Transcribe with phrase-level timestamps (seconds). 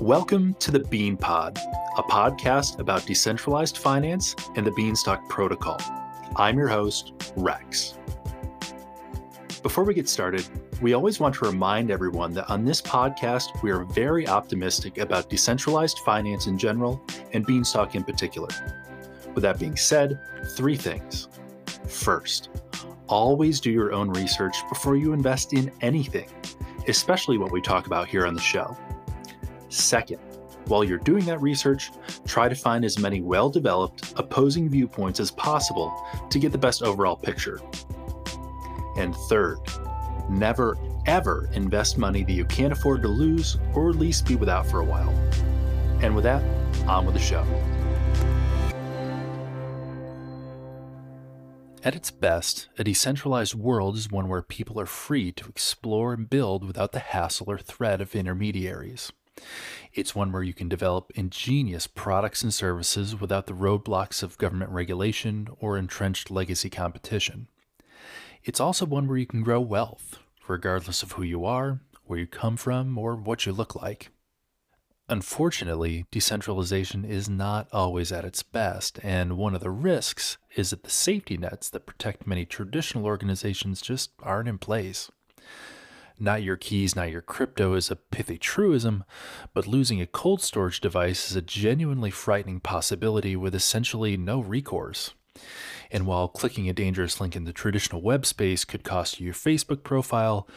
[0.00, 1.56] Welcome to the Bean Pod,
[1.96, 5.80] a podcast about decentralized finance and the Beanstalk protocol.
[6.34, 7.94] I'm your host, Rex.
[9.62, 10.44] Before we get started,
[10.82, 15.30] we always want to remind everyone that on this podcast, we are very optimistic about
[15.30, 17.00] decentralized finance in general
[17.32, 18.48] and Beanstalk in particular.
[19.32, 20.18] With that being said,
[20.56, 21.28] three things.
[21.86, 22.50] First,
[23.06, 26.28] always do your own research before you invest in anything,
[26.88, 28.76] especially what we talk about here on the show.
[29.74, 30.20] Second,
[30.66, 31.90] while you're doing that research,
[32.24, 35.92] try to find as many well developed, opposing viewpoints as possible
[36.30, 37.60] to get the best overall picture.
[38.96, 39.58] And third,
[40.30, 44.64] never ever invest money that you can't afford to lose or at least be without
[44.64, 45.10] for a while.
[46.00, 46.42] And with that,
[46.86, 47.44] on with the show.
[51.82, 56.30] At its best, a decentralized world is one where people are free to explore and
[56.30, 59.12] build without the hassle or threat of intermediaries.
[59.92, 64.70] It's one where you can develop ingenious products and services without the roadblocks of government
[64.70, 67.48] regulation or entrenched legacy competition.
[68.42, 72.26] It's also one where you can grow wealth, regardless of who you are, where you
[72.26, 74.10] come from, or what you look like.
[75.08, 80.82] Unfortunately, decentralization is not always at its best, and one of the risks is that
[80.82, 85.10] the safety nets that protect many traditional organizations just aren't in place
[86.18, 89.04] not your keys, not your crypto is a pithy truism,
[89.52, 95.12] but losing a cold storage device is a genuinely frightening possibility with essentially no recourse.
[95.90, 99.34] And while clicking a dangerous link in the traditional web space could cost you your
[99.34, 100.48] Facebook profile,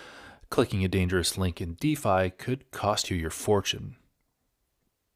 [0.50, 3.96] clicking a dangerous link in DeFi could cost you your fortune.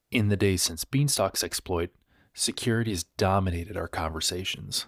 [0.09, 1.91] In the days since Beanstalk's exploit,
[2.33, 4.87] security has dominated our conversations.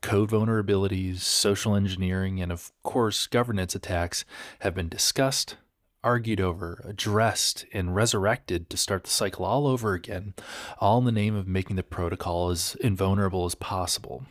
[0.00, 4.24] Code vulnerabilities, social engineering, and of course, governance attacks
[4.60, 5.56] have been discussed,
[6.04, 10.34] argued over, addressed, and resurrected to start the cycle all over again,
[10.80, 14.24] all in the name of making the protocol as invulnerable as possible.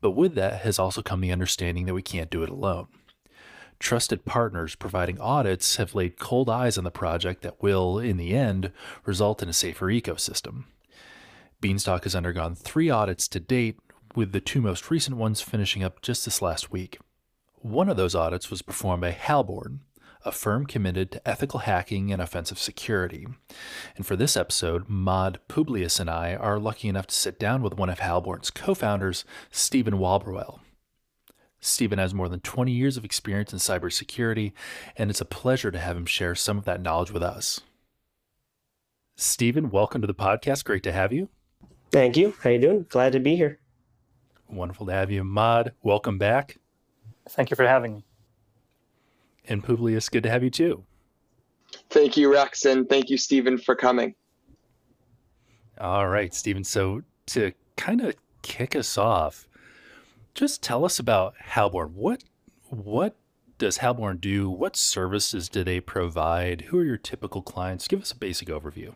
[0.00, 2.88] But with that has also come the understanding that we can't do it alone.
[3.78, 8.34] Trusted partners providing audits have laid cold eyes on the project that will, in the
[8.34, 8.72] end,
[9.04, 10.64] result in a safer ecosystem.
[11.60, 13.78] Beanstalk has undergone three audits to date,
[14.16, 16.98] with the two most recent ones finishing up just this last week.
[17.60, 19.80] One of those audits was performed by Halborn,
[20.24, 23.26] a firm committed to ethical hacking and offensive security.
[23.96, 27.74] And for this episode, Mod Publius and I are lucky enough to sit down with
[27.74, 30.60] one of Halborn's co founders, Steven Walbroehl.
[31.60, 34.52] Steven has more than 20 years of experience in cybersecurity,
[34.96, 37.60] and it's a pleasure to have him share some of that knowledge with us.
[39.14, 40.64] Steven, welcome to the podcast.
[40.64, 41.28] Great to have you.
[41.92, 42.34] Thank you.
[42.42, 42.86] How you doing?
[42.88, 43.60] Glad to be here.
[44.52, 45.24] Wonderful to have you.
[45.24, 46.58] Mod, welcome back.
[47.30, 48.04] Thank you for having me.
[49.48, 50.84] And Publius, good to have you too.
[51.88, 54.14] Thank you, Rex, and thank you, Steven, for coming.
[55.80, 56.64] All right, Steven.
[56.64, 59.48] So to kind of kick us off,
[60.34, 61.92] just tell us about Halborn.
[61.92, 62.24] What
[62.68, 63.16] what
[63.56, 64.50] does Halborn do?
[64.50, 66.62] What services do they provide?
[66.68, 67.88] Who are your typical clients?
[67.88, 68.94] Give us a basic overview.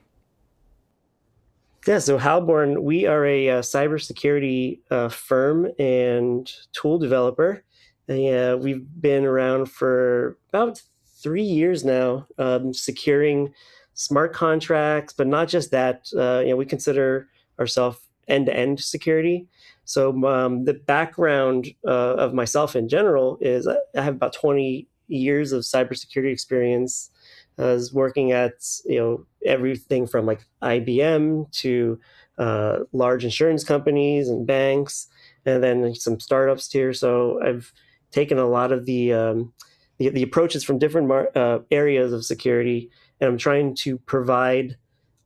[1.87, 7.63] Yeah, so Halborn, we are a, a uh, cybersecurity uh, firm and tool developer.
[8.09, 10.83] Uh, we've been around for about
[11.23, 13.55] three years now, um, securing
[13.95, 16.09] smart contracts, but not just that.
[16.17, 17.29] Uh, you know, we consider
[17.61, 19.47] ourselves end-to-end security.
[19.85, 25.53] So um, the background uh, of myself in general is I have about 20 years
[25.53, 27.13] of cybersecurity experience
[27.59, 31.99] I was working at you know everything from like IBM to
[32.39, 35.09] uh, large insurance companies and banks,
[35.45, 36.93] and then some startups here.
[36.93, 37.73] So I've
[38.11, 39.53] taken a lot of the um,
[39.99, 42.91] the, the, approaches from different mar- uh, areas of security,
[43.21, 44.77] and I'm trying to provide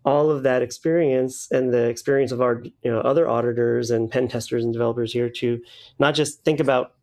[0.05, 4.29] all of that experience and the experience of our you know other auditors and pen
[4.29, 5.61] testers and developers here to
[5.99, 6.95] not just think about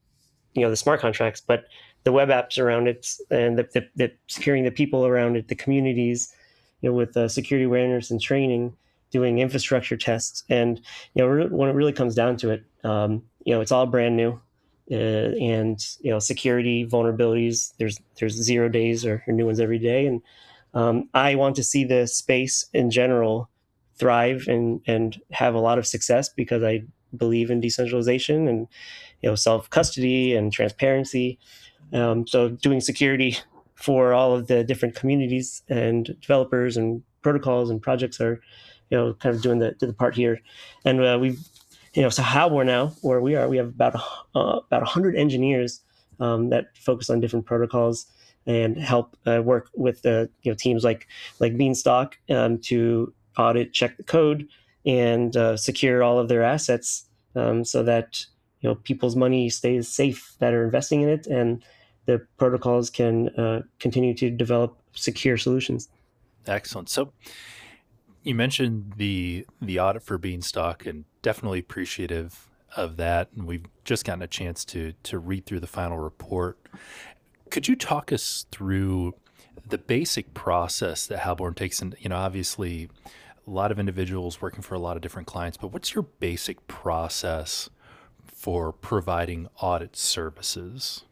[0.54, 1.66] you know the smart contracts, but
[2.08, 5.56] the web apps around it and the, the, the securing the people around it, the
[5.56, 6.34] communities,
[6.80, 8.74] you know, with uh, security awareness and training,
[9.12, 10.46] doing infrastructure tests.
[10.48, 10.80] And,
[11.14, 14.16] you know, when it really comes down to it, um, you know, it's all brand
[14.16, 14.40] new.
[14.90, 19.78] Uh, and you know security vulnerabilities there's there's zero days or, or new ones every
[19.78, 20.22] day and
[20.76, 23.50] um, i want to see the space in general
[24.00, 26.82] thrive and and have a lot of success because i
[27.18, 28.66] believe in decentralization and
[29.22, 31.38] you know self custody and transparency
[31.94, 33.38] um, so doing security
[33.76, 38.42] for all of the different communities and developers and protocols and projects are,
[38.90, 40.40] you know, kind of doing the, the part here.
[40.86, 41.40] And uh, we've,
[41.94, 43.96] you know, so how we're now where we are, we have about
[44.36, 45.82] uh, about hundred engineers
[46.20, 48.06] um, that focus on different protocols.
[48.48, 51.08] and help uh, work with the you know teams like
[51.40, 54.48] like Beanstalk um, to audit, check the code,
[54.86, 57.06] and uh, secure all of their assets
[57.36, 58.26] um, so that
[58.62, 61.64] you know people's money stays safe that are investing in it, and
[62.08, 65.90] the protocols can uh, continue to develop secure solutions.
[66.48, 66.90] Excellent.
[66.90, 67.12] So
[68.24, 73.30] you mentioned the the audit for Beanstalk, and definitely appreciative of that.
[73.34, 76.58] And we've just gotten a chance to to read through the final report.
[77.50, 79.16] Could you talk us through
[79.68, 81.82] the basic process that Halborn takes?
[81.82, 82.90] And you know, obviously,
[83.46, 85.58] a lot of individuals working for a lot of different clients.
[85.58, 87.70] But what's your basic process
[88.26, 91.04] for providing audit services?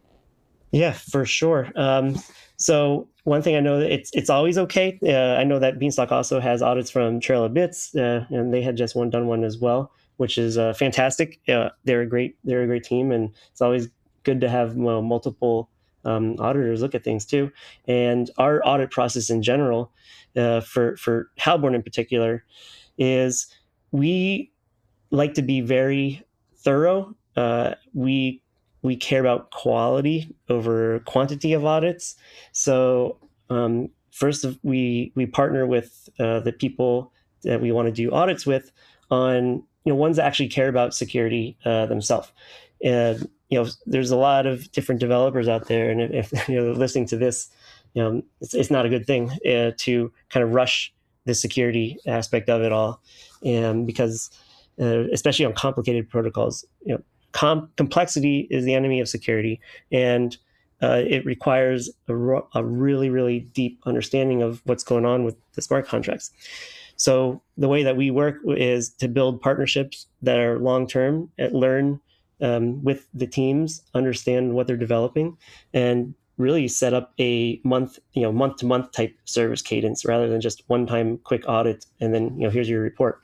[0.71, 1.71] Yeah, for sure.
[1.75, 2.15] Um,
[2.57, 4.99] so one thing I know that it's it's always okay.
[5.03, 8.61] Uh, I know that Beanstalk also has audits from Trail of Bits, uh, and they
[8.61, 11.39] had just one done one as well, which is uh, fantastic.
[11.45, 13.89] they're a great they're a great team, and it's always
[14.23, 15.69] good to have well, multiple
[16.03, 17.51] um, auditors look at things too.
[17.87, 19.91] And our audit process in general,
[20.35, 22.43] uh, for for Halborn in particular,
[22.97, 23.47] is
[23.91, 24.51] we
[25.11, 26.23] like to be very
[26.57, 27.15] thorough.
[27.35, 28.41] Uh, we
[28.85, 32.15] we care about quality over quantity of audits.
[32.51, 33.17] So
[33.49, 37.11] um, first, we we partner with uh, the people
[37.43, 38.71] that we want to do audits with
[39.11, 42.31] on you know ones that actually care about security uh, themselves.
[42.81, 46.71] You know, there's a lot of different developers out there, and if, if you know
[46.71, 47.49] listening to this,
[47.93, 50.93] you know, it's, it's not a good thing uh, to kind of rush
[51.25, 53.01] the security aspect of it all,
[53.43, 54.29] and because
[54.79, 57.01] uh, especially on complicated protocols, you know,
[57.35, 59.59] com- complexity is the enemy of security,
[59.91, 60.37] and
[60.81, 65.35] uh, it requires a, ro- a, really, really deep understanding of what's going on with
[65.53, 66.31] the smart contracts.
[66.95, 71.99] So the way that we work is to build partnerships that are long term, learn
[72.41, 75.37] um, with the teams, understand what they're developing,
[75.73, 80.29] and really set up a month, you know, month to month type service cadence rather
[80.29, 83.21] than just one time quick audit and then you know here's your report.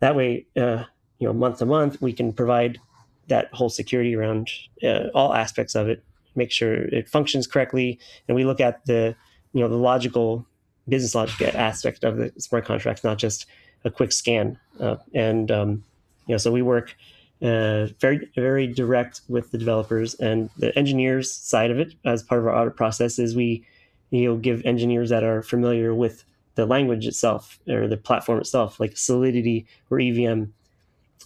[0.00, 0.84] That way, uh,
[1.18, 2.78] you know, month to month, we can provide
[3.28, 4.50] that whole security around
[4.82, 6.02] uh, all aspects of it,
[6.34, 9.14] make sure it functions correctly, and we look at the
[9.52, 10.46] you know the logical
[10.88, 13.46] business logic aspect of the smart contracts, not just
[13.84, 14.58] a quick scan.
[14.78, 15.84] Uh, and um,
[16.26, 16.96] you know, so we work
[17.42, 22.40] uh, very very direct with the developers and the engineers side of it as part
[22.40, 23.64] of our audit process is we
[24.10, 26.24] you know give engineers that are familiar with
[26.54, 30.48] the language itself or the platform itself like solidity or evm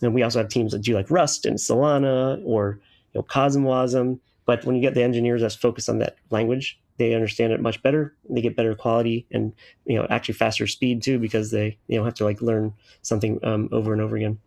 [0.03, 2.79] and we also have teams that do like rust and solana or
[3.13, 7.15] you know cosmwasm but when you get the engineers that's focused on that language they
[7.15, 8.15] understand it much better.
[8.29, 9.55] They get better quality and
[9.87, 13.41] you know actually faster speed too because they you don't have to like learn something
[13.43, 14.39] um, over and over again.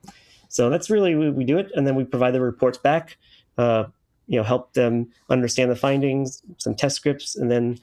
[0.49, 3.17] So that's really we, we do it, and then we provide the reports back.
[3.57, 3.85] Uh,
[4.27, 7.79] you know, help them understand the findings, some test scripts, and then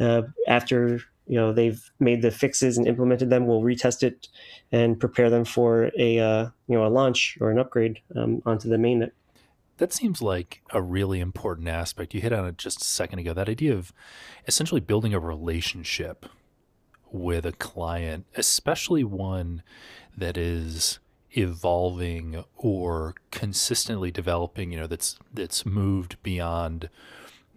[0.00, 4.28] uh, after you know they've made the fixes and implemented them, we'll retest it
[4.72, 8.68] and prepare them for a uh, you know a launch or an upgrade um, onto
[8.68, 9.12] the mainnet.
[9.78, 12.14] That seems like a really important aspect.
[12.14, 13.32] You hit on it just a second ago.
[13.32, 13.92] That idea of
[14.46, 16.26] essentially building a relationship
[17.10, 19.62] with a client, especially one
[20.16, 20.98] that is
[21.32, 26.88] evolving or consistently developing, you know, that's that's moved beyond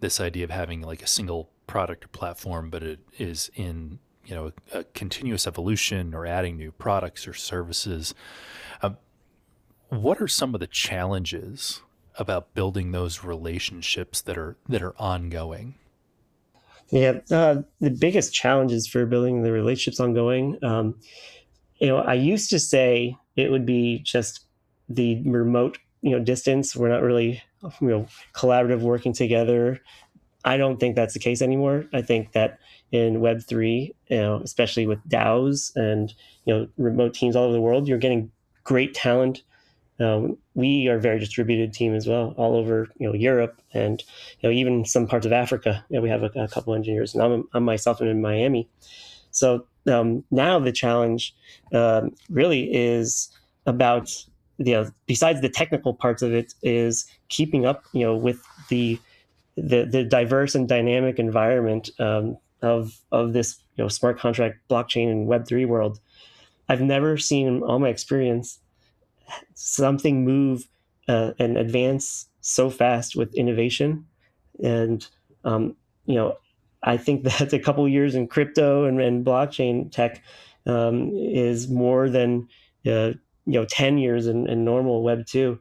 [0.00, 4.34] this idea of having like a single product or platform, but it is in you
[4.34, 8.14] know a continuous evolution or adding new products or services.
[8.82, 8.96] Um,
[9.90, 11.82] what are some of the challenges
[12.18, 15.76] about building those relationships that are that are ongoing?
[16.90, 20.58] Yeah, uh, the biggest challenges for building the relationships ongoing.
[20.64, 20.96] Um,
[21.76, 24.46] you know, I used to say it would be just
[24.88, 27.42] the remote you know distance we're not really
[27.80, 29.80] you know collaborative working together
[30.44, 31.84] i don't think that's the case anymore.
[31.92, 32.58] I think that
[32.92, 36.12] in web 3 you know especially with daos and
[36.44, 38.30] you know remote teams all over the world you're getting
[38.64, 39.42] great talent.
[40.00, 44.02] Um, we are a very distributed team as well all over you know europe and
[44.40, 45.84] you know even some parts of africa.
[45.88, 48.68] You know, we have a, a couple engineers and I'm, I'm myself am in miami.
[49.30, 51.34] So um, now the challenge
[51.72, 53.28] um, really is
[53.66, 54.08] about
[54.58, 58.98] you know besides the technical parts of it is keeping up you know with the
[59.62, 65.10] the, the diverse and dynamic environment um, of of this you know smart contract blockchain
[65.10, 66.00] and Web three world.
[66.68, 68.58] I've never seen in all my experience
[69.54, 70.66] something move
[71.08, 74.06] uh, and advance so fast with innovation,
[74.62, 75.06] and
[75.44, 76.36] um, you know
[76.82, 80.22] I think that a couple years in crypto and, and blockchain tech
[80.66, 82.48] um, is more than
[82.86, 83.12] uh,
[83.46, 85.58] you know 10 years in, in normal Web two.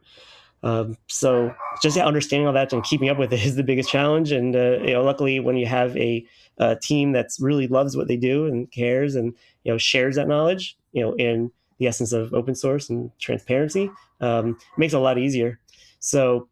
[0.67, 3.89] Um, so just yeah, understanding all that and keeping up with it is the biggest
[3.89, 4.33] challenge.
[4.33, 6.25] And uh, you know, luckily, when you have a,
[6.57, 9.33] a team that really loves what they do and cares and
[9.63, 13.89] you know shares that knowledge, you know, in the essence of open source and transparency,
[14.19, 15.57] um, makes it a lot easier.
[15.99, 16.49] So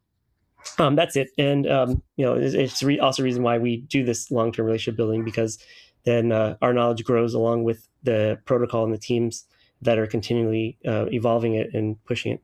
[0.78, 1.28] um, that's it.
[1.36, 4.96] And um, you know, it's, it's re- also reason why we do this long-term relationship
[4.96, 5.58] building because
[6.04, 9.44] then uh, our knowledge grows along with the protocol and the teams
[9.82, 12.40] that are continually uh, evolving it and pushing it.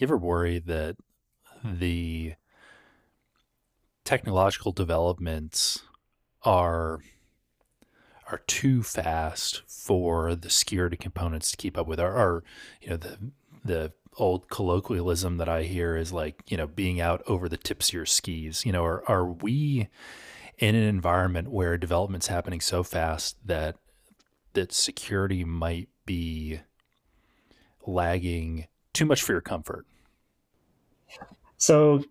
[0.00, 0.96] You ever worry that
[1.62, 2.32] the
[4.02, 5.82] technological developments
[6.42, 7.00] are
[8.32, 12.44] are too fast for the security components to keep up with our, our
[12.80, 13.18] you know the
[13.62, 17.90] the old colloquialism that I hear is like, you know, being out over the tips
[17.90, 18.64] of your skis.
[18.64, 19.90] You know, are are we
[20.56, 23.76] in an environment where development's happening so fast that
[24.54, 26.60] that security might be
[27.86, 29.84] lagging too much for your comfort?
[31.56, 32.04] So,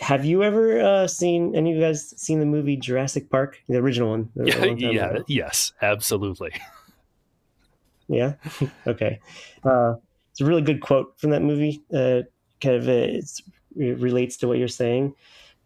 [0.00, 3.78] have you ever uh, seen any of you guys seen the movie Jurassic Park, the
[3.78, 4.30] original one?
[4.34, 6.52] The yeah, yes, absolutely.
[8.08, 8.34] Yeah.
[8.86, 9.20] okay.
[9.62, 9.94] Uh,
[10.32, 11.82] it's a really good quote from that movie.
[11.94, 12.22] Uh,
[12.60, 13.20] kind of uh,
[13.76, 15.14] it relates to what you're saying.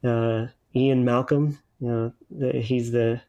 [0.04, 0.46] Uh,
[0.76, 3.20] Ian Malcolm, you know, the, he's the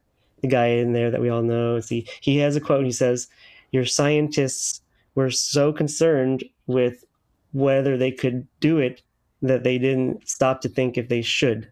[0.42, 1.80] the guy in there that we all know.
[1.80, 2.78] See, he has a quote.
[2.78, 3.28] And he says,
[3.72, 4.82] "Your scientists
[5.14, 7.04] were so concerned with
[7.52, 9.02] whether they could do it
[9.42, 11.70] that they didn't stop to think if they should."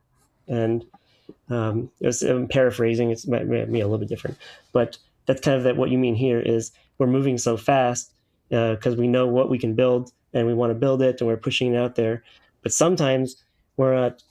[0.49, 0.85] And
[1.49, 3.11] um, it was, I'm paraphrasing.
[3.11, 4.37] It's might, might be a little bit different,
[4.73, 5.76] but that's kind of that.
[5.76, 8.12] What you mean here is we're moving so fast
[8.49, 11.28] because uh, we know what we can build and we want to build it and
[11.28, 12.23] we're pushing it out there.
[12.62, 13.42] But sometimes
[13.76, 14.23] we're not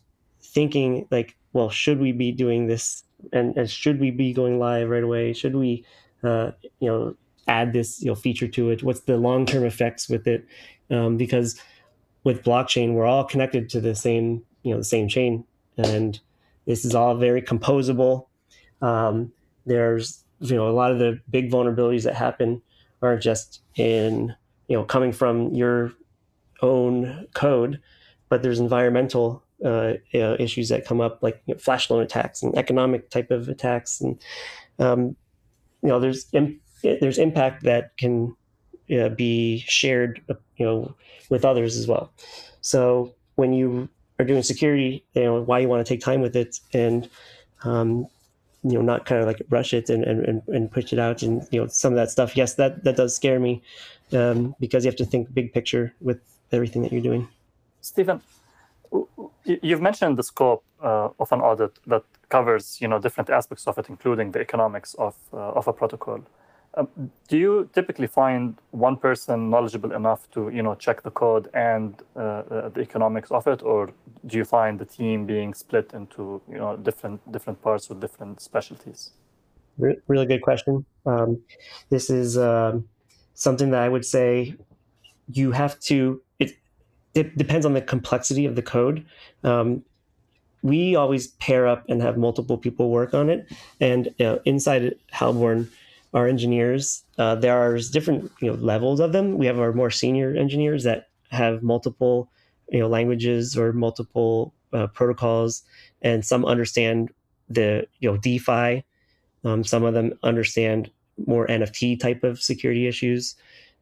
[0.41, 4.89] thinking like, well, should we be doing this and, and should we be going live
[4.89, 5.33] right away?
[5.33, 5.85] Should we,
[6.23, 7.15] uh, you know,
[7.47, 8.83] add this you know feature to it?
[8.83, 10.45] What's the long term effects with it?
[10.89, 11.59] Um, because
[12.23, 15.43] with blockchain, we're all connected to the same you know the same chain,
[15.77, 16.19] and
[16.65, 18.27] this is all very composable.
[18.81, 19.31] Um,
[19.65, 22.61] there's you know a lot of the big vulnerabilities that happen
[23.01, 24.35] are just in
[24.67, 25.93] you know coming from your
[26.61, 27.81] own code,
[28.29, 32.41] but there's environmental uh, uh, issues that come up like you know, flash loan attacks
[32.41, 34.21] and economic type of attacks, and
[34.79, 35.15] um,
[35.81, 36.31] you know there's
[36.81, 38.35] there's impact that can
[38.91, 40.21] uh, be shared
[40.57, 40.95] you know
[41.29, 42.11] with others as well.
[42.61, 46.35] So when you are doing security, you know why you want to take time with
[46.35, 47.09] it and
[47.63, 48.07] um,
[48.63, 51.47] you know not kind of like rush it and, and, and push it out and
[51.51, 52.35] you know some of that stuff.
[52.35, 53.61] Yes that that does scare me
[54.11, 56.19] um, because you have to think big picture with
[56.51, 57.27] everything that you're doing.
[57.81, 58.21] Steven
[59.45, 63.77] you've mentioned the scope uh, of an audit that covers you know different aspects of
[63.77, 66.19] it including the economics of uh, of a protocol
[66.75, 71.47] um, do you typically find one person knowledgeable enough to you know check the code
[71.53, 73.91] and uh, uh, the economics of it, or
[74.25, 78.41] do you find the team being split into you know different different parts with different
[78.41, 79.11] specialties?
[79.77, 80.85] Re- really good question.
[81.05, 81.41] Um,
[81.89, 82.87] this is um,
[83.35, 84.55] something that I would say
[85.31, 86.21] you have to.
[86.39, 86.53] It
[87.13, 89.05] it depends on the complexity of the code.
[89.43, 89.83] Um,
[90.63, 95.67] we always pair up and have multiple people work on it, and uh, inside Halborn
[96.13, 97.03] our engineers.
[97.17, 99.37] Uh, there are different you know levels of them.
[99.37, 102.29] We have our more senior engineers that have multiple
[102.69, 105.63] you know languages or multiple uh, protocols,
[106.01, 107.09] and some understand
[107.49, 108.83] the you know DeFi.
[109.45, 110.89] Um, some of them understand
[111.27, 113.35] more NFT type of security issues,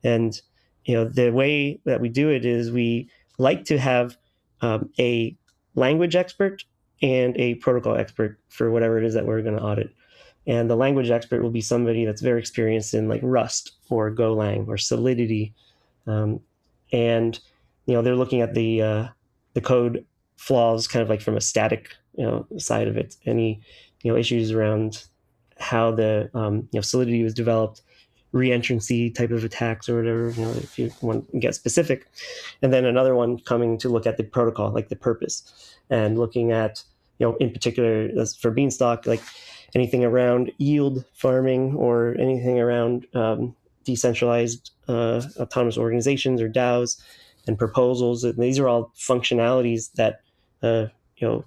[0.03, 0.39] and
[0.85, 4.17] you know the way that we do it is we like to have
[4.61, 5.35] um, a
[5.75, 6.63] language expert
[7.01, 9.91] and a protocol expert for whatever it is that we're going to audit.
[10.48, 14.67] And the language expert will be somebody that's very experienced in like Rust or Golang
[14.67, 15.53] or Solidity.
[16.07, 16.39] Um,
[16.91, 17.39] and,
[17.86, 19.07] you know, they're looking at the, uh,
[19.53, 20.05] the code
[20.38, 23.15] flaws kind of like from a static, you know, side of it.
[23.25, 23.62] Any,
[24.01, 25.03] you know, issues around
[25.60, 27.83] how the, um, you know, Solidity was developed,
[28.33, 32.10] reentrancy type of attacks or whatever, you know, if you want to get specific.
[32.62, 36.51] And then another one coming to look at the protocol, like the purpose, and looking
[36.51, 36.81] at,
[37.19, 39.21] you know, in particular for Beanstalk, like
[39.75, 47.01] anything around yield farming or anything around um, decentralized uh, autonomous organizations or DAOs
[47.48, 48.24] and proposals.
[48.24, 50.22] And these are all functionalities that
[50.62, 50.88] uh,
[51.18, 51.46] you know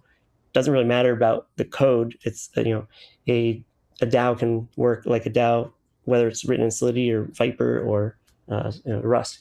[0.52, 2.16] doesn't really matter about the code.
[2.22, 2.86] It's uh, you know
[3.28, 3.62] a
[4.00, 5.70] a DAO can work like a DAO
[6.04, 8.16] whether it's written in Solidity or Vyper or
[8.48, 9.40] uh, you know, Rust.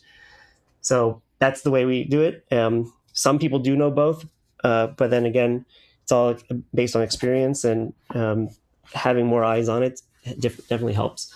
[0.82, 2.46] So that's the way we do it.
[2.52, 4.26] Um, some people do know both,
[4.64, 5.66] uh, but then again,
[6.02, 6.36] it's all
[6.74, 8.50] based on experience and um,
[8.94, 10.02] having more eyes on it
[10.40, 11.34] definitely helps.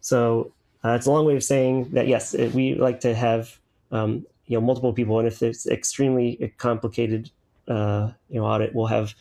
[0.00, 0.52] So
[0.84, 3.58] uh, it's a long way of saying that yes, it, we like to have
[3.90, 7.30] um, you know multiple people, and if it's extremely complicated,
[7.68, 9.14] uh, you know, audit, we'll have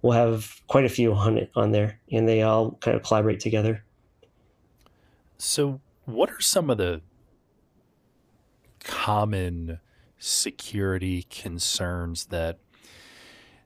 [0.00, 3.40] we'll have quite a few on it on there, and they all kind of collaborate
[3.40, 3.84] together.
[5.38, 7.02] So, what are some of the
[8.84, 9.80] common
[10.18, 12.58] security concerns that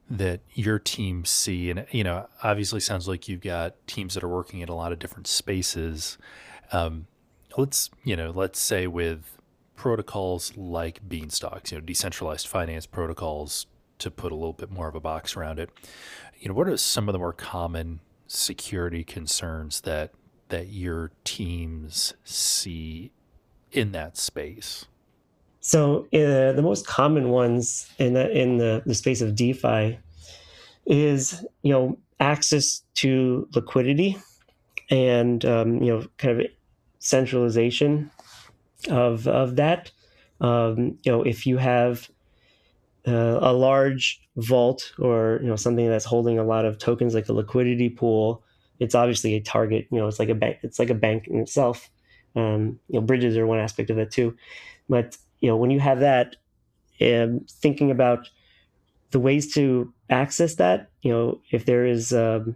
[0.09, 4.29] that your teams see and you know obviously sounds like you've got teams that are
[4.29, 6.17] working in a lot of different spaces.
[6.71, 7.07] Um,
[7.57, 9.37] let's you know let's say with
[9.75, 13.67] protocols like beanstalks you know decentralized finance protocols
[13.99, 15.69] to put a little bit more of a box around it.
[16.39, 20.11] You know what are some of the more common security concerns that
[20.49, 23.11] that your teams see
[23.71, 24.85] in that space
[25.67, 29.99] so uh, the most common ones in the in the, the space of DeFi
[30.85, 34.17] is you know access to liquidity
[34.89, 36.47] and um, you know kind of
[36.99, 38.09] centralization
[38.89, 39.91] of of that.
[40.39, 42.09] Um, you know, if you have
[43.05, 47.27] uh, a large vault or you know something that's holding a lot of tokens like
[47.27, 48.41] a liquidity pool,
[48.79, 49.85] it's obviously a target.
[49.91, 50.59] You know, it's like a bank.
[50.63, 51.89] It's like a bank in itself.
[52.37, 54.33] Um, you know, bridges are one aspect of it too,
[54.87, 56.35] but you know when you have that,
[57.01, 58.29] um, thinking about
[59.11, 60.89] the ways to access that.
[61.01, 62.55] You know, if there is um,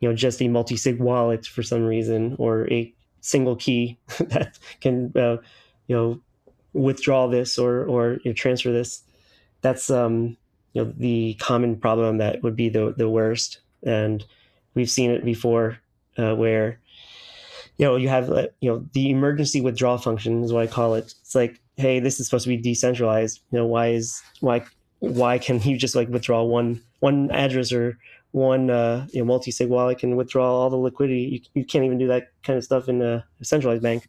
[0.00, 5.12] you know just a multi-sig wallet for some reason or a single key that can
[5.16, 5.36] uh,
[5.86, 6.20] you know
[6.72, 9.02] withdraw this or or you know, transfer this
[9.62, 10.36] that's um
[10.72, 14.24] you know the common problem that would be the the worst and
[14.74, 15.78] we've seen it before
[16.18, 16.80] uh, where
[17.78, 20.94] you know you have uh, you know the emergency withdrawal function is what i call
[20.94, 24.64] it it's like hey this is supposed to be decentralized you know why is why
[25.00, 27.98] why can you just like withdraw one one address or
[28.32, 31.22] one uh, you know, multi-sig wallet can withdraw all the liquidity.
[31.54, 34.06] You, you can't even do that kind of stuff in a centralized bank.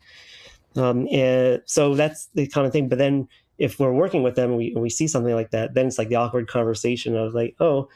[0.75, 2.87] Um, and so that's the kind of thing.
[2.87, 5.73] But then if we're working with them and we, and we see something like that,
[5.73, 7.89] then it's like the awkward conversation of like, oh,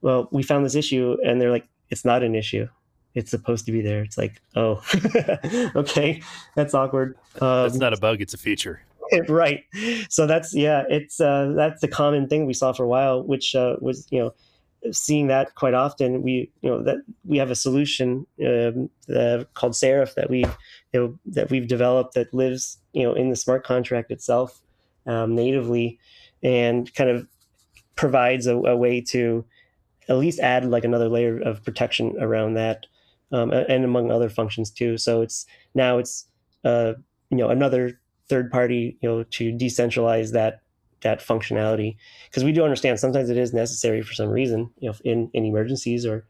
[0.00, 2.68] well, we found this issue, and they're like, it's not an issue.
[3.14, 4.02] It's supposed to be there.
[4.02, 4.80] It's like, oh,
[5.74, 6.22] okay,
[6.54, 7.16] that's awkward.
[7.40, 8.80] Um, that's not a bug; it's a feature.
[9.28, 9.64] right.
[10.08, 13.54] So that's yeah, it's uh, that's the common thing we saw for a while, which
[13.54, 14.34] uh, was you know
[14.92, 16.22] seeing that quite often.
[16.22, 20.44] We you know that we have a solution um, uh, called Seraph that we
[20.92, 24.60] you know, that we've developed that lives you know in the smart contract itself
[25.06, 25.98] um, natively,
[26.42, 27.26] and kind of
[27.96, 29.44] provides a, a, way to
[30.08, 32.86] at least add like another layer of protection around that,
[33.32, 34.96] um, and among other functions too.
[34.96, 36.26] So it's now it's
[36.64, 36.94] uh,
[37.30, 40.62] you know another third party you know to decentralize that
[41.02, 41.96] that functionality.
[42.28, 45.44] Because we do understand sometimes it is necessary for some reason you know in, in
[45.44, 46.26] emergencies or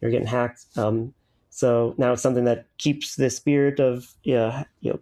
[0.00, 0.64] you're getting hacked.
[0.76, 1.14] Um,
[1.50, 5.00] so now it's something that keeps the spirit of you know, you know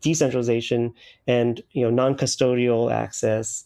[0.00, 0.92] decentralization
[1.26, 3.64] and you know non-custodial access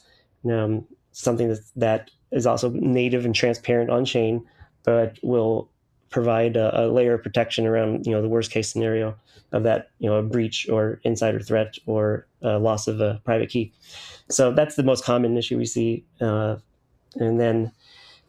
[0.50, 4.44] um, something that, that is also native and transparent on chain
[4.84, 5.70] but will
[6.10, 9.14] provide a, a, layer of protection around you know the worst case scenario
[9.52, 13.72] of that you know a breach or insider threat or loss of a private key
[14.28, 16.04] so that's the most common issue we see.
[16.20, 16.56] Uh,
[17.16, 17.72] and then,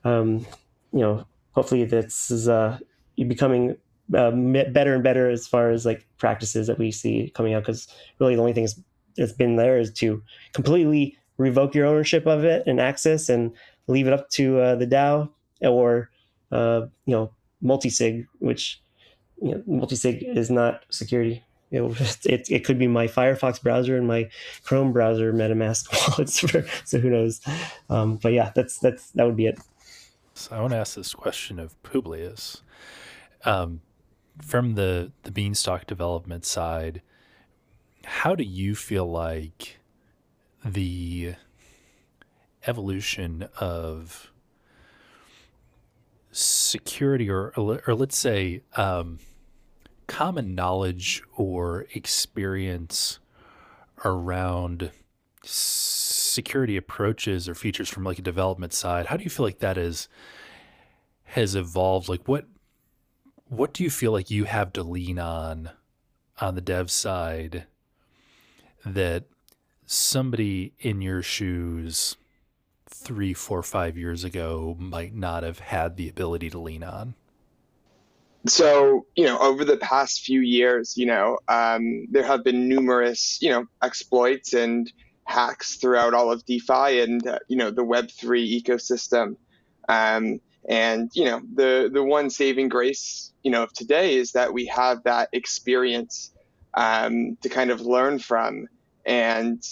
[0.04, 0.46] um,
[0.94, 2.78] you know, hopefully this is uh,
[3.16, 3.76] becoming
[4.16, 7.63] uh, better and better as far as like practices that we see coming out.
[7.63, 7.88] Because
[8.20, 8.68] really, the only thing
[9.18, 10.22] that's been there is to
[10.54, 13.52] completely revoke your ownership of it and access and
[13.88, 15.30] leave it up to uh, the DAO
[15.62, 16.10] or
[16.52, 18.82] uh, you know multi-sig, which
[19.41, 21.82] you know multi-sig is not security it,
[22.26, 24.30] it, it could be my Firefox browser and my
[24.63, 26.39] Chrome browser MetaMask wallets.
[26.39, 27.41] For, so who knows?
[27.89, 29.60] Um, but yeah, that's that's that would be it.
[30.34, 32.62] So I want to ask this question of Publius.
[33.46, 33.82] Um,
[34.41, 37.02] from the the Beanstalk development side,
[38.06, 39.80] how do you feel like
[40.63, 41.36] the
[42.65, 44.32] evolution of
[46.38, 49.19] security, or or, let's say um,
[50.08, 53.19] common knowledge or experience
[54.06, 54.91] around
[55.43, 59.78] security approaches or features from like a development side how do you feel like that
[59.78, 60.10] is
[61.28, 62.10] has evolved?
[62.10, 62.45] Like what
[63.47, 65.69] what do you feel like you have to lean on
[66.39, 67.65] on the dev side
[68.86, 69.26] that
[69.86, 72.17] somebody in your shoes
[73.08, 77.15] three four five years ago might not have had the ability to lean on?
[78.46, 83.39] So you know over the past few years you know um, there have been numerous
[83.41, 84.91] you know exploits and
[85.24, 89.36] hacks throughout all of defi and uh, you know the web3 ecosystem.
[89.89, 94.52] Um, and you know the the one saving grace you know of today is that
[94.52, 96.34] we have that experience
[96.74, 98.67] um, to kind of learn from.
[99.06, 99.63] And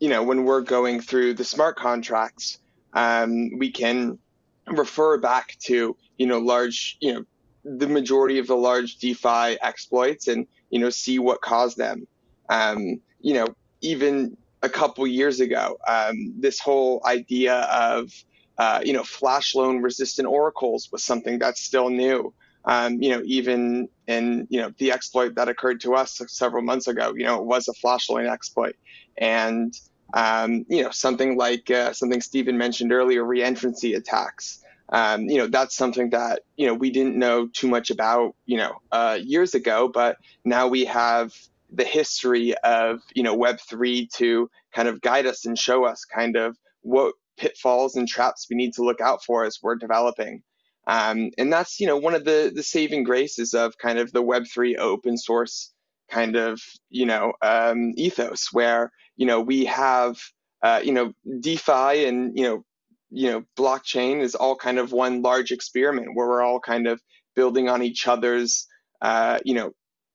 [0.00, 2.58] you know, when we're going through the smart contracts,
[2.92, 4.18] um, we can
[4.66, 7.24] refer back to, you know, large, you know,
[7.64, 12.06] the majority of the large DeFi exploits and, you know, see what caused them.
[12.48, 13.46] Um, you know,
[13.80, 18.10] even a couple years ago, um, this whole idea of,
[18.58, 22.32] uh, you know, flash loan resistant oracles was something that's still new.
[22.66, 26.88] Um, you know, even in you know the exploit that occurred to us several months
[26.88, 28.76] ago, you know, it was a flash loan exploit,
[29.18, 29.74] and
[30.14, 34.62] um, you know something like uh, something Steven mentioned earlier, reentrancy attacks.
[34.90, 38.56] Um, you know, that's something that you know we didn't know too much about, you
[38.56, 41.32] know, uh, years ago, but now we have
[41.70, 46.04] the history of you know Web three to kind of guide us and show us
[46.04, 50.42] kind of what pitfalls and traps we need to look out for as we're developing.
[50.86, 54.22] Um, and that's you know one of the the saving graces of kind of the
[54.22, 55.72] Web three open source
[56.10, 60.18] kind of you know um, ethos, where you know we have
[60.62, 62.64] uh, you know DeFi and you know
[63.10, 67.00] you know blockchain is all kind of one large experiment where we're all kind of
[67.34, 68.66] building on each other's
[69.00, 69.72] uh, you know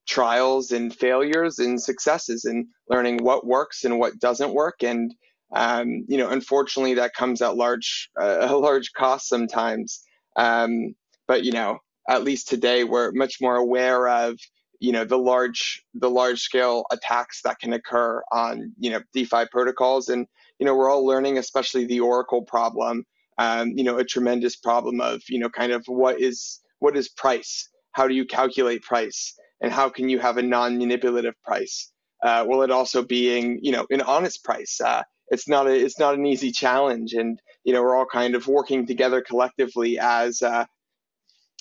[0.07, 4.83] trials and failures and successes and learning what works and what doesn't work.
[4.83, 5.13] And
[5.55, 10.03] um, you know unfortunately that comes at large uh, a large cost sometimes
[10.39, 10.95] um,
[11.27, 14.37] but you know at least today we're much more aware of
[14.79, 19.45] you know the large the large scale attacks that can occur on you know defi
[19.51, 20.09] protocols.
[20.09, 20.25] And
[20.57, 23.05] you know we're all learning especially the oracle problem
[23.37, 27.09] um, you know a tremendous problem of you know kind of what is what is
[27.09, 27.69] price?
[27.91, 29.35] How do you calculate price?
[29.61, 31.91] And how can you have a non-manipulative price?
[32.23, 34.79] Uh, it also being you know an honest price.
[34.83, 37.13] Uh, it's not a it's not an easy challenge.
[37.13, 37.39] And
[37.69, 40.65] you know we're all kind of working together collectively as uh,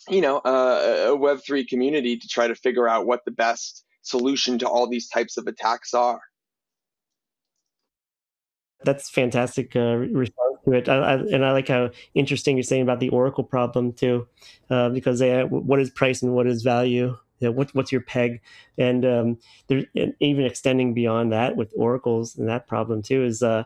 [0.09, 4.59] you know a, a web3 community to try to figure out what the best solution
[4.59, 6.23] to all these types of attacks are.
[8.85, 10.89] That's fantastic uh, response to it.
[10.89, 14.27] I, I, and i like how interesting you're saying about the oracle problem too
[14.71, 18.01] uh, because they, what is price and what is value you know, what, what's your
[18.01, 18.41] peg?
[18.77, 23.43] And um, there, and even extending beyond that with oracles and that problem too is
[23.43, 23.65] uh,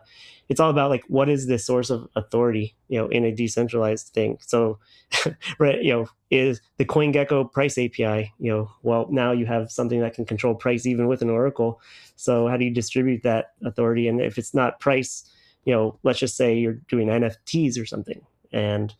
[0.49, 4.07] it's all about like what is the source of authority you know in a decentralized
[4.13, 4.37] thing?
[4.41, 4.79] So
[5.59, 9.99] right you know is the coingecko price api you know well now you have something
[10.01, 11.81] that can control price even with an oracle.
[12.15, 14.07] So how do you distribute that authority?
[14.07, 15.29] And if it's not price
[15.65, 18.21] you know let's just say you're doing nfts or something.
[18.51, 18.93] And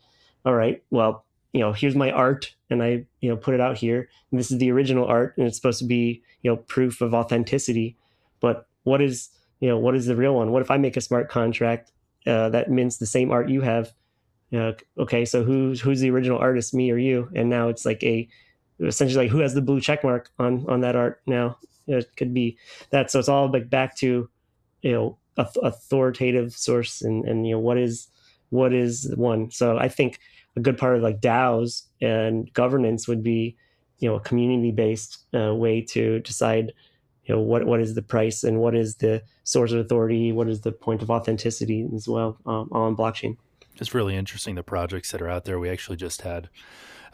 [0.46, 3.78] all right well you know here's my art and i you know put it out
[3.78, 4.10] here.
[4.32, 7.14] And this is the original art and it's supposed to be you know proof of
[7.14, 7.96] authenticity.
[8.42, 10.52] But what is you know what is the real one?
[10.52, 11.92] What if i make a smart contract
[12.28, 13.94] uh, that mints the same art you have?
[14.52, 17.30] Uh, okay so who's who's the original artist me or you?
[17.36, 18.28] And now it's like a
[18.80, 21.58] essentially like who has the blue check mark on on that art now?
[21.86, 22.58] It could be
[22.90, 23.12] that.
[23.12, 24.30] So it's all like back to
[24.82, 28.08] you know authoritative source and and you know what is
[28.50, 29.52] what is one?
[29.52, 30.20] So i think
[30.56, 33.58] a good part of like DAOs and governance would be,
[34.00, 36.74] you know, a community based uh, way to decide,
[37.26, 40.48] you know, what what is the price and what is the source of authority, what
[40.48, 43.38] is the point of authenticity as well um, on blockchain.
[43.78, 45.60] It's really interesting the projects that are out there.
[45.60, 46.50] We actually just had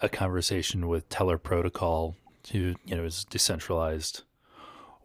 [0.02, 2.16] a conversation with Tellor Protocol,
[2.52, 4.24] who you know is decentralized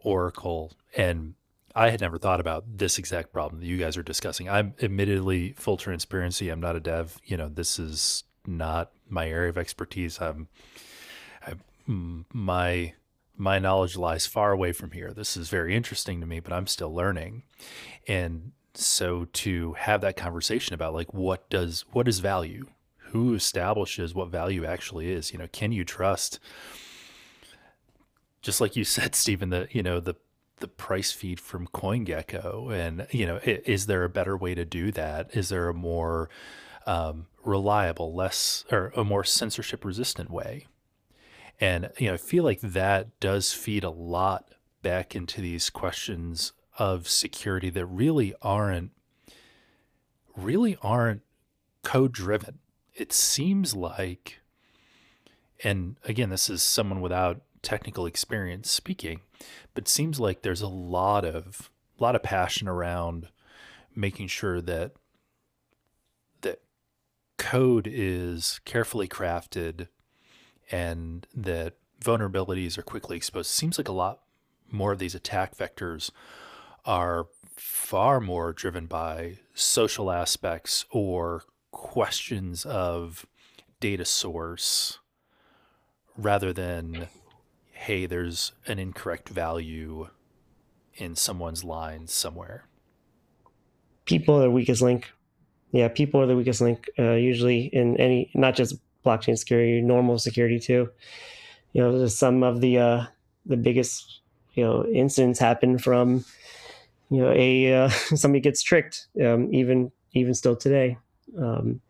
[0.03, 1.35] Oracle, and
[1.75, 4.47] I had never thought about this exact problem that you guys are discussing.
[4.49, 6.49] I'm admittedly full transparency.
[6.49, 7.19] I'm not a dev.
[7.25, 10.21] You know, this is not my area of expertise.
[10.21, 10.47] I'm,
[11.45, 12.93] I, my
[13.37, 15.11] my knowledge lies far away from here.
[15.11, 17.43] This is very interesting to me, but I'm still learning.
[18.07, 22.67] And so to have that conversation about like what does what is value?
[23.09, 25.33] Who establishes what value actually is?
[25.33, 26.39] You know, can you trust
[28.41, 30.15] just like you said, Steven, the you know, the
[30.57, 34.91] the price feed from CoinGecko, and you know, is there a better way to do
[34.91, 35.35] that?
[35.35, 36.29] Is there a more
[36.85, 40.67] um, reliable, less or a more censorship resistant way?
[41.59, 44.49] And you know, I feel like that does feed a lot
[44.81, 48.91] back into these questions of security that really aren't
[50.35, 51.21] really aren't
[51.83, 52.59] code driven.
[52.93, 54.41] It seems like
[55.63, 59.21] and again, this is someone without technical experience speaking,
[59.73, 63.27] but seems like there's a lot of a lot of passion around
[63.95, 64.93] making sure that
[66.41, 66.61] that
[67.37, 69.87] code is carefully crafted
[70.71, 73.49] and that vulnerabilities are quickly exposed.
[73.49, 74.21] Seems like a lot
[74.69, 76.11] more of these attack vectors
[76.85, 83.25] are far more driven by social aspects or questions of
[83.79, 84.99] data source
[86.17, 87.07] rather than
[87.85, 90.09] hey, there's an incorrect value
[90.95, 92.67] in someone's line somewhere.
[94.05, 95.11] people are the weakest link.
[95.71, 96.89] Yeah, people are the weakest link.
[96.97, 100.89] Uh, usually in any, not just blockchain security, normal security too.
[101.73, 103.05] You know, some of the uh,
[103.45, 104.21] the biggest
[104.53, 106.23] you know incidents happen from
[107.09, 110.97] you know a uh, somebody gets tricked um, even even still today
[111.37, 111.81] um,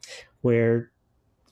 [0.41, 0.91] where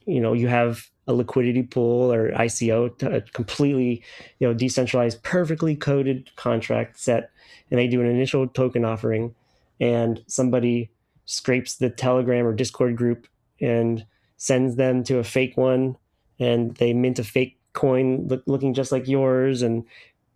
[0.05, 4.03] you know you have a liquidity pool or ICO a completely
[4.39, 7.31] you know decentralized perfectly coded contract set
[7.69, 9.35] and they do an initial token offering
[9.79, 10.89] and somebody
[11.25, 13.27] scrapes the telegram or discord group
[13.59, 14.05] and
[14.37, 15.95] sends them to a fake one
[16.39, 19.83] and they mint a fake coin look, looking just like yours and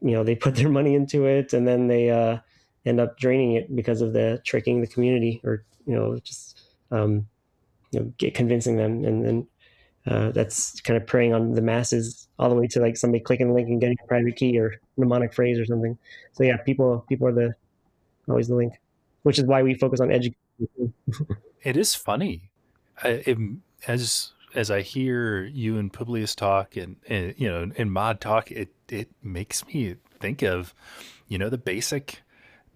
[0.02, 2.38] you know they put their money into it and then they uh,
[2.86, 6.60] end up draining it because of the tricking the community or you know just
[6.92, 7.28] um,
[7.92, 9.48] you know get convincing them and then
[10.08, 13.48] uh, that's kind of preying on the masses all the way to like somebody clicking
[13.48, 15.98] the link and getting a private key or mnemonic phrase or something.
[16.34, 17.56] So yeah people people are the
[18.28, 18.74] always the link
[19.28, 20.94] which is why we focus on education.
[21.64, 22.50] It is funny.
[23.04, 23.38] I, it,
[23.88, 28.52] as as I hear you and Publius talk and, and you know and Mod talk,
[28.52, 30.74] it it makes me think of
[31.28, 32.22] you know the basic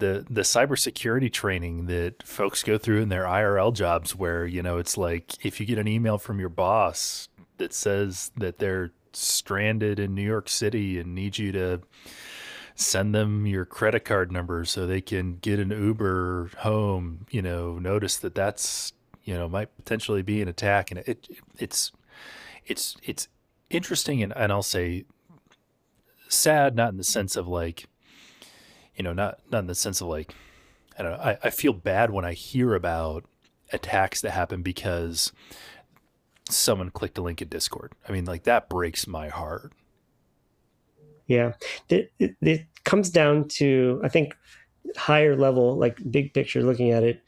[0.01, 4.77] the the cybersecurity training that folks go through in their IRL jobs where you know
[4.77, 9.99] it's like if you get an email from your boss that says that they're stranded
[9.99, 11.81] in New York City and need you to
[12.73, 17.77] send them your credit card number so they can get an Uber home, you know,
[17.77, 21.91] notice that that's you know might potentially be an attack, and it, it it's
[22.65, 23.27] it's it's
[23.69, 25.05] interesting, and, and I'll say
[26.27, 27.85] sad, not in the sense of like
[29.01, 30.35] you know, not not in the sense of like
[30.95, 31.17] I don't know.
[31.17, 33.25] I, I feel bad when I hear about
[33.73, 35.31] attacks that happen because
[36.47, 37.93] someone clicked a link in Discord.
[38.07, 39.73] I mean, like that breaks my heart.
[41.25, 41.53] Yeah,
[41.89, 44.35] it, it, it, comes down to I think
[44.95, 47.23] higher level, like big picture, looking at it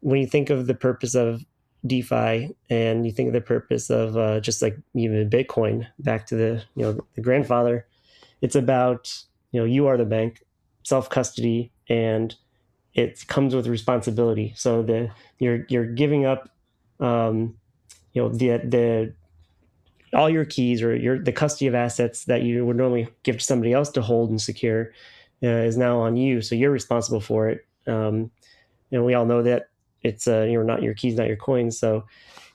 [0.00, 1.44] when you think of the purpose of
[1.86, 6.34] DeFi and you think of the purpose of uh, just like even Bitcoin, back to
[6.34, 7.86] the you know the grandfather,
[8.40, 9.14] it's about
[9.52, 10.40] you know you are the bank,
[10.84, 12.34] self custody, and
[12.94, 14.52] it comes with responsibility.
[14.56, 16.48] So the you're you're giving up,
[17.00, 17.56] um,
[18.12, 19.14] you know the the
[20.14, 23.44] all your keys or your the custody of assets that you would normally give to
[23.44, 24.92] somebody else to hold and secure
[25.42, 26.40] uh, is now on you.
[26.40, 27.66] So you're responsible for it.
[27.86, 28.30] Um,
[28.92, 29.68] and we all know that
[30.02, 31.78] it's uh, you're not your keys, not your coins.
[31.78, 32.04] So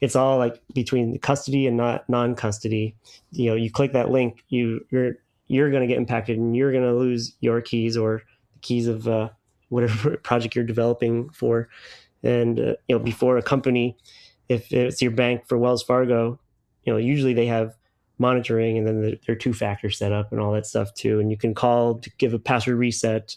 [0.01, 2.95] it's all like between custody and not non-custody.
[3.31, 5.17] You know, you click that link, you you're
[5.49, 8.21] you're going to get impacted, and you're going to lose your keys or
[8.53, 9.29] the keys of uh,
[9.67, 11.67] whatever project you're developing for.
[12.23, 13.97] And uh, you know, before a company,
[14.47, 16.39] if it's your bank for Wells Fargo,
[16.83, 17.75] you know, usually they have
[18.17, 21.19] monitoring, and then their two-factor setup and all that stuff too.
[21.19, 23.35] And you can call to give a password reset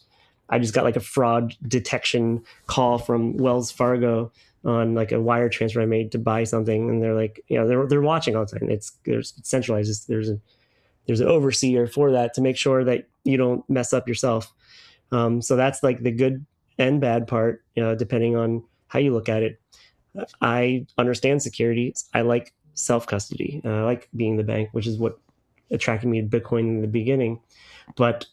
[0.53, 4.31] I just got like a fraud detection call from Wells Fargo
[4.67, 7.67] on like a wire transfer I made to buy something, and they're like, you know,
[7.67, 8.69] they're they're watching all the time.
[8.69, 9.89] It's there's it's centralized.
[9.89, 10.39] It's, there's a
[11.07, 14.53] there's an overseer for that to make sure that you don't mess up yourself.
[15.11, 16.45] Um, so that's like the good
[16.79, 19.61] and bad part, you know, depending on how you look at it.
[20.41, 21.95] I understand security.
[22.15, 23.63] I like self custody.
[23.65, 25.19] Uh, I like being the bank, which is what
[25.71, 27.41] attracted me to Bitcoin in the beginning.
[27.97, 28.27] But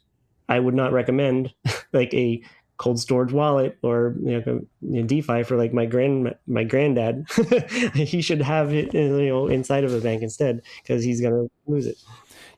[0.47, 1.53] I would not recommend
[1.93, 2.41] like a
[2.77, 4.41] cold storage wallet or you
[4.81, 7.25] know, DeFi for like my grand my granddad.
[7.93, 11.85] he should have it you know inside of a bank instead because he's gonna lose
[11.85, 11.97] it.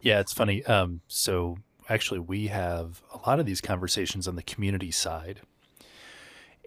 [0.01, 0.65] Yeah, it's funny.
[0.65, 5.41] Um, so actually, we have a lot of these conversations on the community side,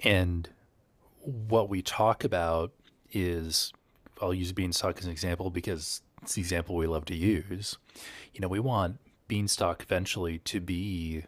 [0.03, 0.49] and
[1.25, 2.73] what we talk about
[3.13, 3.73] is
[4.21, 7.77] I'll use Beanstalk as an example because it's the example we love to use.
[8.33, 11.25] You know, we want Beanstalk eventually to be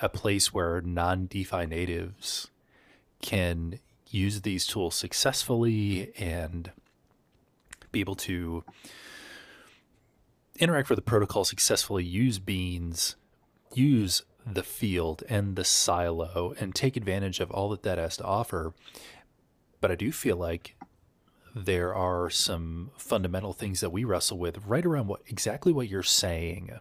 [0.00, 2.48] a place where non DeFi natives
[3.22, 6.72] can use these tools successfully and
[7.92, 8.64] be able to
[10.58, 13.16] interact with the protocol successfully, use beans,
[13.74, 18.24] use the field and the silo, and take advantage of all that that has to
[18.24, 18.74] offer.
[19.80, 20.76] But I do feel like
[21.54, 26.02] there are some fundamental things that we wrestle with right around what exactly what you're
[26.02, 26.78] saying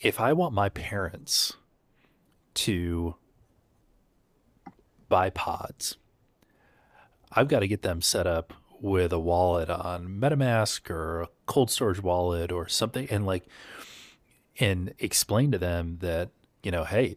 [0.00, 1.54] if I want my parents
[2.54, 3.16] to
[5.08, 5.96] buy pods,
[7.32, 11.70] I've got to get them set up with a wallet on MetaMask or a cold
[11.70, 13.44] storage wallet or something and like
[14.58, 16.30] and explain to them that,
[16.62, 17.16] you know, hey,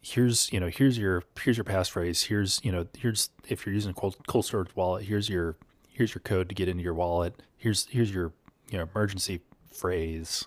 [0.00, 3.90] here's, you know, here's your here's your passphrase, here's, you know, here's if you're using
[3.90, 5.56] a cold cold storage wallet, here's your
[5.90, 7.42] here's your code to get into your wallet.
[7.56, 8.32] Here's here's your,
[8.70, 9.40] you know, emergency
[9.72, 10.46] phrase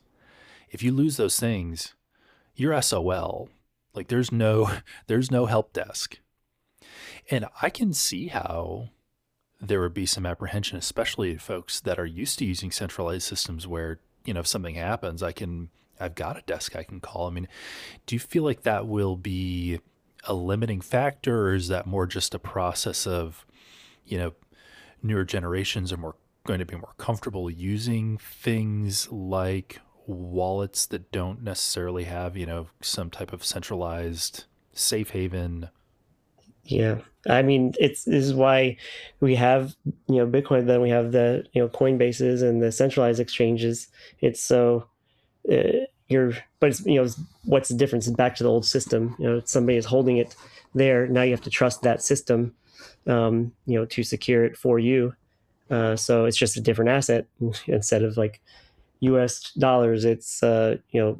[0.72, 1.96] if you lose those things,
[2.56, 3.50] you're SOL.
[3.94, 4.70] Like there's no
[5.08, 6.20] there's no help desk.
[7.32, 8.90] And I can see how
[9.62, 14.00] there would be some apprehension, especially folks that are used to using centralized systems where,
[14.26, 15.70] you know, if something happens, I can,
[16.00, 17.28] I've got a desk I can call.
[17.28, 17.48] I mean,
[18.06, 19.80] do you feel like that will be
[20.24, 23.46] a limiting factor or is that more just a process of,
[24.06, 24.34] you know,
[25.04, 31.44] newer generations are more going to be more comfortable using things like wallets that don't
[31.44, 35.70] necessarily have, you know, some type of centralized safe haven
[36.70, 38.78] yeah, I mean, it's this is why
[39.20, 39.76] we have
[40.08, 40.68] you know Bitcoin.
[40.68, 43.88] Then we have the you know Coinbases and the centralized exchanges.
[44.22, 44.88] It's so
[45.52, 47.10] uh, you're, but it's you know
[47.46, 48.08] what's the difference?
[48.08, 49.16] Back to the old system.
[49.20, 50.36] You know, somebody is holding it
[50.76, 51.08] there.
[51.08, 52.54] Now you have to trust that system,
[53.08, 55.16] um, you know, to secure it for you.
[55.72, 57.26] Uh, so it's just a different asset
[57.68, 58.42] instead of like
[59.00, 59.52] U.S.
[59.54, 60.06] dollars.
[60.06, 61.18] It's uh, you know,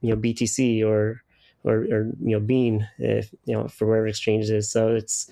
[0.00, 1.22] you know BTC or
[1.64, 4.70] or, or you know bean if you know for wherever exchange is.
[4.70, 5.30] So it's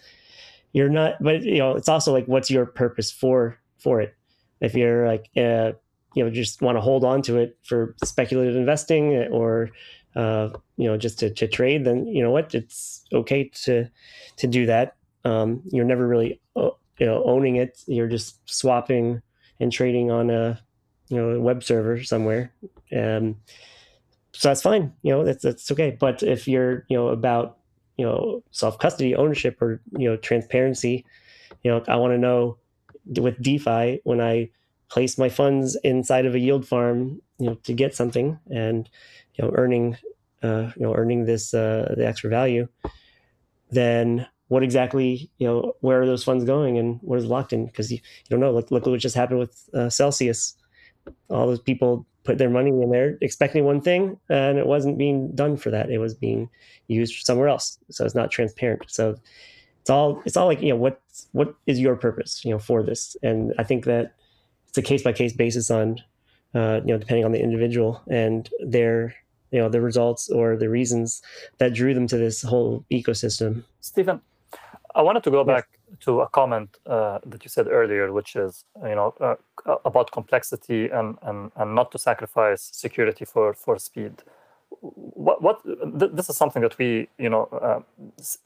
[0.73, 4.15] you're not but you know it's also like what's your purpose for for it?
[4.61, 5.73] If you're like uh
[6.15, 9.71] you know just want to hold on to it for speculative investing or
[10.17, 12.55] uh you know just to, to trade then you know what?
[12.55, 13.89] It's okay to
[14.37, 14.97] to do that.
[15.25, 17.83] Um you're never really uh, you know owning it.
[17.87, 19.23] You're just swapping
[19.59, 20.61] and trading on a
[21.09, 22.53] you know a web server somewhere.
[22.97, 23.37] Um
[24.33, 24.93] so that's fine.
[25.03, 25.97] You know, that's that's okay.
[25.99, 27.59] But if you're, you know, about
[27.97, 31.05] you know self custody, ownership, or you know transparency,
[31.63, 32.59] you know, I want to know
[33.19, 34.51] with DeFi when I
[34.89, 38.89] place my funds inside of a yield farm, you know, to get something and
[39.35, 39.97] you know earning,
[40.43, 42.69] uh, you know, earning this uh, the extra value,
[43.71, 47.67] then what exactly you know where are those funds going and what is locked in
[47.67, 50.57] because you, you don't know look, look what just happened with uh, celsius
[51.29, 55.35] all those people put their money in there expecting one thing and it wasn't being
[55.35, 55.91] done for that.
[55.91, 56.49] It was being
[56.89, 57.79] used somewhere else.
[57.91, 58.85] So it's not transparent.
[58.89, 59.17] So
[59.81, 61.01] it's all it's all like you know what
[61.33, 63.17] what is your purpose you know for this?
[63.23, 64.15] And i think that
[64.69, 65.99] it's a case by case basis on
[66.55, 69.15] uh, you know depending on the individual and their
[69.51, 71.23] you know the results or the reasons
[71.59, 73.65] that drew them to this whole ecosystem.
[73.81, 74.21] Steven
[74.95, 75.47] i wanted to go yes.
[75.47, 75.69] back
[76.01, 79.37] to a comment uh, that you said earlier, which is you know uh,
[79.85, 84.23] about complexity and, and and not to sacrifice security for for speed.
[84.81, 87.81] What what th- this is something that we you know uh,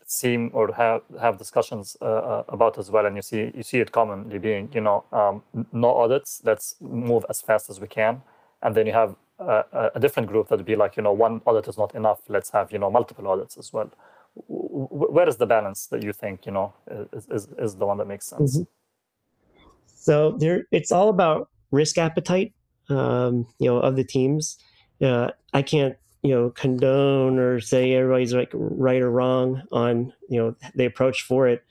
[0.07, 3.81] seem or have have discussions uh, uh, about as well, and you see you see
[3.81, 6.43] it commonly being you know um, no audits.
[6.45, 8.23] Let's move as fast as we can,
[8.63, 9.65] and then you have a,
[9.97, 12.21] a different group that would be like you know one audit is not enough.
[12.29, 13.91] Let's have you know multiple audits as well
[14.37, 16.75] where is the balance that you think you know
[17.13, 18.59] is, is, is the one that makes sense?
[18.59, 19.69] Mm-hmm.
[19.87, 22.53] so there it's all about risk appetite
[22.89, 24.59] um, you know of the teams.
[25.03, 30.41] Uh, i can't you know condone or say everybody's like right or wrong on you
[30.41, 31.63] know the approach for it.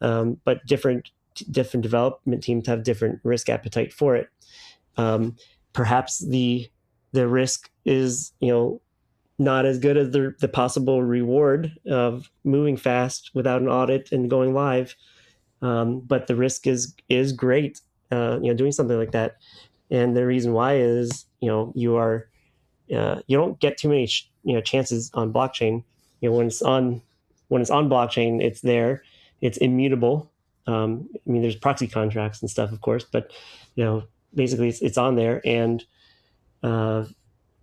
[0.00, 1.10] Um, but different
[1.50, 4.28] different development teams have different risk appetite for it.
[4.98, 5.36] Um,
[5.72, 6.70] perhaps the
[7.12, 8.80] the risk is you know
[9.38, 14.30] not as good as the, the possible reward of moving fast without an audit and
[14.30, 14.94] going live.
[15.62, 19.36] Um, but the risk is is great, uh, you know, doing something like that.
[19.90, 22.28] And the reason why is, you know, you are
[22.94, 25.84] uh, you don't get too many sh- you know chances on blockchain.
[26.20, 27.02] You know, when it's on
[27.48, 29.02] when it's on blockchain, it's there,
[29.40, 30.30] it's immutable.
[30.66, 33.32] Um, I mean, there's proxy contracts and stuff, of course, but
[33.74, 35.84] you know, basically, it's, it's on there, and
[36.62, 37.04] uh,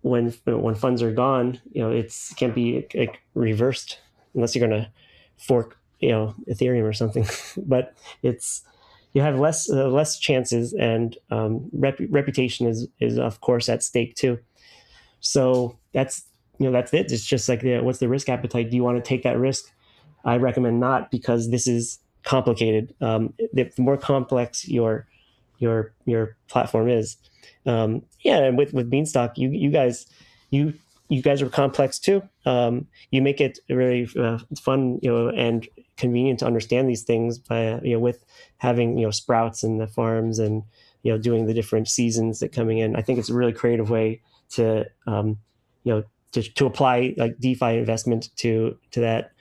[0.02, 3.98] when when funds are gone, you know, it's can't be like, reversed
[4.34, 4.88] unless you're going to
[5.36, 7.26] fork, you know, Ethereum or something.
[7.66, 8.62] but it's
[9.12, 13.82] you have less uh, less chances, and um, rep- reputation is is of course at
[13.82, 14.38] stake too.
[15.20, 16.24] So that's
[16.58, 17.10] you know that's it.
[17.12, 18.70] It's just like the, what's the risk appetite?
[18.70, 19.72] Do you want to take that risk?
[20.24, 22.94] I recommend not because this is complicated.
[23.00, 25.06] Um, the more complex your
[25.60, 27.16] your your platform is,
[27.66, 30.06] um, yeah, and with with Beanstalk, you you guys
[30.50, 30.74] you
[31.08, 32.22] you guys are complex too.
[32.46, 37.38] Um, you make it very uh, fun, you know, and convenient to understand these things
[37.38, 38.24] by you know with
[38.58, 40.62] having you know sprouts in the farms and
[41.02, 42.96] you know doing the different seasons that coming in.
[42.96, 45.38] I think it's a really creative way to um,
[45.84, 49.32] you know to, to apply like DeFi investment to to that.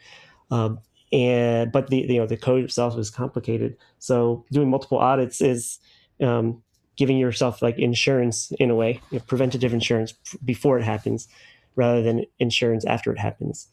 [0.52, 0.80] Um,
[1.12, 3.78] and but the you know the code itself is complicated.
[4.00, 5.80] So doing multiple audits is
[6.22, 6.62] um,
[6.96, 10.14] giving yourself like insurance in a way, you know, preventative insurance
[10.44, 11.28] before it happens,
[11.76, 13.68] rather than insurance after it happens.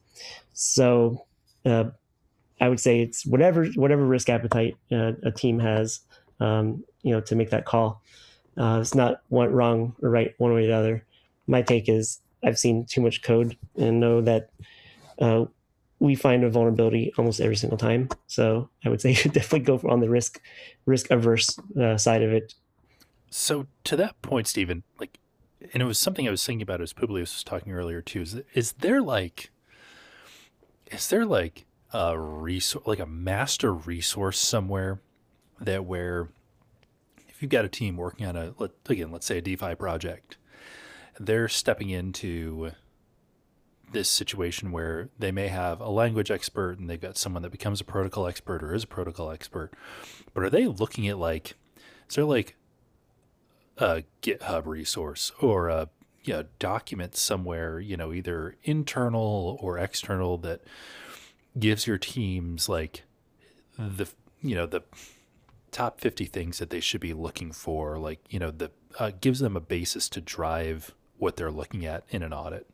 [0.52, 1.24] So,
[1.64, 1.90] uh,
[2.60, 6.00] I would say it's whatever whatever risk appetite uh, a team has,
[6.40, 8.00] um, you know, to make that call.
[8.56, 11.04] Uh, it's not one wrong or right one way or the other.
[11.46, 14.50] My take is I've seen too much code and know that
[15.18, 15.46] uh,
[15.98, 18.08] we find a vulnerability almost every single time.
[18.26, 20.40] So I would say you definitely go on the risk
[20.84, 22.54] risk averse uh, side of it.
[23.30, 25.18] So to that point, Steven, like,
[25.72, 28.22] and it was something I was thinking about as Publius was talking earlier too.
[28.22, 29.50] Is is there like,
[30.90, 35.00] is there like a resource, like a master resource somewhere
[35.60, 36.28] that where
[37.28, 38.54] if you've got a team working on a
[38.88, 40.36] again, let's say a DeFi project,
[41.18, 42.72] they're stepping into
[43.92, 47.80] this situation where they may have a language expert and they've got someone that becomes
[47.80, 49.72] a protocol expert or is a protocol expert,
[50.34, 51.54] but are they looking at like,
[52.08, 52.56] is there like
[53.78, 55.88] a GitHub resource or a
[56.26, 60.60] you know, document somewhere, you know, either internal or external that
[61.58, 63.04] gives your teams like
[63.78, 64.08] the,
[64.42, 64.82] you know, the
[65.70, 69.38] top 50 things that they should be looking for, like, you know, the, uh, gives
[69.38, 72.66] them a basis to drive what they're looking at in an audit.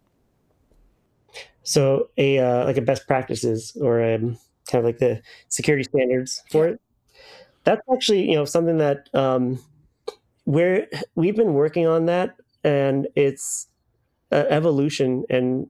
[1.62, 6.42] So a uh, like a best practices or um, kind of like the security standards
[6.50, 6.80] for it.
[7.64, 9.60] That's actually you know something that um,
[10.44, 13.68] where we've been working on that, and it's
[14.32, 15.68] uh, evolution and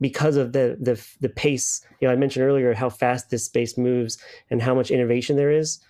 [0.00, 3.78] because of the, the the pace you know i mentioned earlier how fast this space
[3.78, 4.18] moves
[4.50, 5.80] and how much innovation there is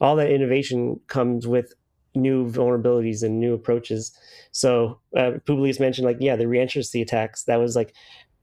[0.00, 1.74] all that innovation comes with
[2.14, 4.16] new vulnerabilities and new approaches
[4.52, 7.94] so uh, publius mentioned like yeah the reentrancy attacks that was like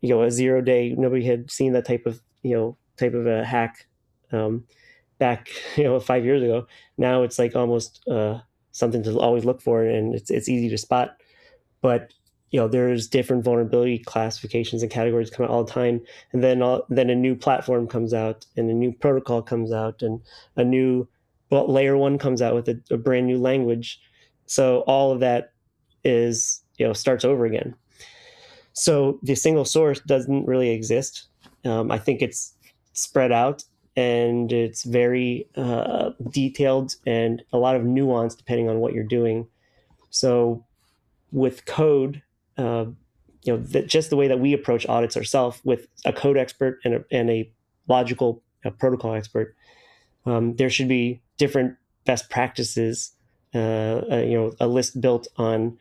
[0.02, 3.28] you know a zero day nobody had seen that type of you know type of
[3.28, 3.88] a hack
[4.32, 4.66] um,
[5.18, 6.68] back you know five years ago.
[6.98, 8.40] Now it's like almost uh,
[8.72, 11.18] something to always look for and it's, it's easy to spot.
[11.82, 12.14] But
[12.52, 16.02] you know there's different vulnerability classifications and categories come out all the time.
[16.32, 20.02] And then all, then a new platform comes out and a new protocol comes out
[20.02, 20.22] and
[20.56, 21.08] a new
[21.52, 24.02] well, layer one comes out with a, a brand new language.
[24.48, 25.52] So all of that
[26.04, 27.76] is you know starts over again
[28.76, 31.28] so the single source doesn't really exist.
[31.64, 32.54] Um, I think it's
[32.94, 33.64] spread out
[33.96, 39.48] and it's very uh, detailed and a lot of nuance depending on what you're doing.
[40.10, 40.66] So
[41.32, 42.22] with code,
[42.58, 42.86] uh,
[43.44, 46.80] you know, the, just the way that we approach audits ourselves with a code expert
[46.84, 47.50] and a, and a
[47.88, 49.56] logical a protocol expert,
[50.26, 53.12] um, there should be different best practices.
[53.54, 55.78] Uh, uh, you know, a list built on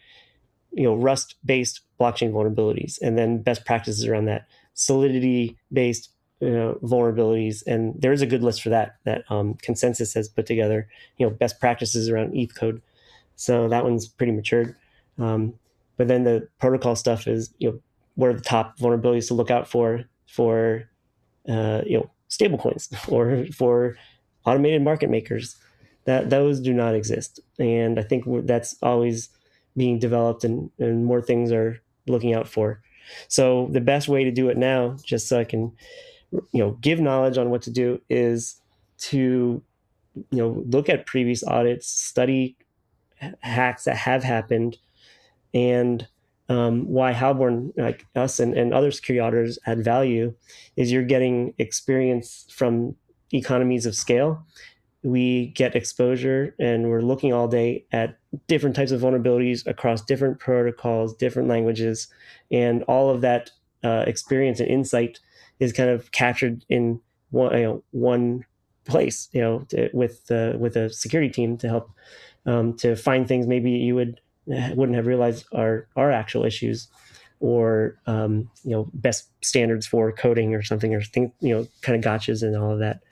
[0.71, 6.51] you know Rust based blockchain vulnerabilities, and then best practices around that, Solidity based you
[6.51, 10.89] know, vulnerabilities, and there's a good list for that that um, ConsenSys has put together.
[11.17, 12.83] You know, best practices around ETH code,
[13.37, 14.75] so that one's pretty matured.
[15.19, 15.55] Um,
[15.97, 17.79] but then the protocol stuff is you know
[18.17, 20.89] what are the top vulnerabilities to look out for for
[21.49, 23.97] uh, you know stablecoins or for
[24.45, 25.57] automated market makers
[26.05, 29.31] that those do not exist and i think that's always
[29.77, 32.83] being developed and, and more things are looking out for.
[33.29, 35.73] So the best way to do it now, just so I can,
[36.31, 38.61] you know, give knowledge on what to do is
[38.99, 39.63] to,
[40.15, 42.57] you know, look at previous audits, study
[43.41, 44.79] hacks that have happened,
[45.53, 46.07] and
[46.49, 50.35] um, why Halborn, like us and, and other security auditors, add value
[50.77, 52.97] is you're getting experience from
[53.33, 54.45] economies of scale
[55.05, 60.39] we get exposure and we're looking all day at different types of vulnerabilities across different
[60.39, 62.09] protocols, different languages,
[62.51, 63.51] and all of that
[63.83, 65.21] uh, experience and insight
[65.61, 68.45] is kind of captured in one, you know, one
[68.85, 70.23] place, you know, to, with
[70.59, 71.91] with a security team to help
[72.47, 76.89] um, to find things maybe you would wouldn't have realized are are actual issues
[77.41, 82.03] or um, you know best standards for coding or something or think you know kind
[82.03, 83.03] of gotchas and all of that.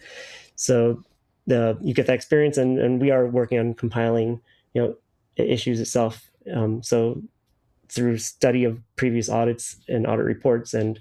[0.57, 1.03] So
[1.47, 4.41] the you get that experience, and and we are working on compiling
[4.75, 4.95] you know
[5.37, 6.31] issues itself.
[6.53, 7.23] Um, so
[7.89, 10.99] through study of previous audits and audit reports and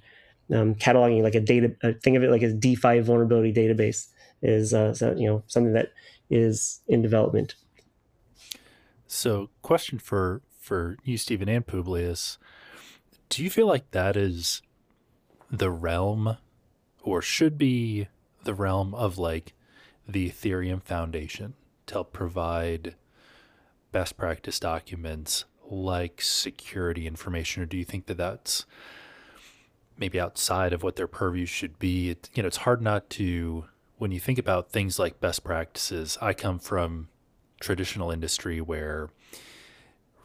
[0.54, 1.74] um, cataloging like a data
[2.04, 4.08] think of it like a DeFi vulnerability database
[4.42, 5.94] is uh, so, you know something that
[6.30, 7.56] is in development.
[9.08, 12.38] So, question for for you, Steven and Publius,
[13.30, 14.62] do you feel like that is
[15.52, 16.38] the realm,
[17.02, 18.08] or should be
[18.44, 19.54] the realm of like
[20.08, 21.54] the Ethereum Foundation
[21.88, 22.96] to help provide
[23.92, 28.66] best practice documents like security information, or do you think that that's
[29.98, 32.10] maybe outside of what their purview should be?
[32.10, 33.66] It, you know, it's hard not to
[33.98, 36.18] when you think about things like best practices.
[36.22, 37.10] I come from
[37.60, 39.10] traditional industry where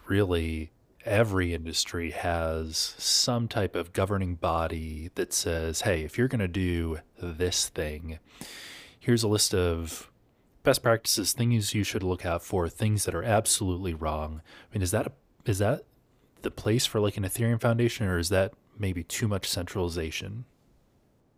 [0.06, 0.72] really
[1.04, 6.48] every industry has some type of governing body that says, hey, if you're going to
[6.48, 8.18] do this thing,
[8.98, 10.10] here's a list of
[10.66, 14.42] best practices, things you should look out for, things that are absolutely wrong.
[14.70, 15.12] I mean, is that a,
[15.46, 15.84] is that
[16.42, 20.44] the place for like an Ethereum foundation, or is that maybe too much centralization?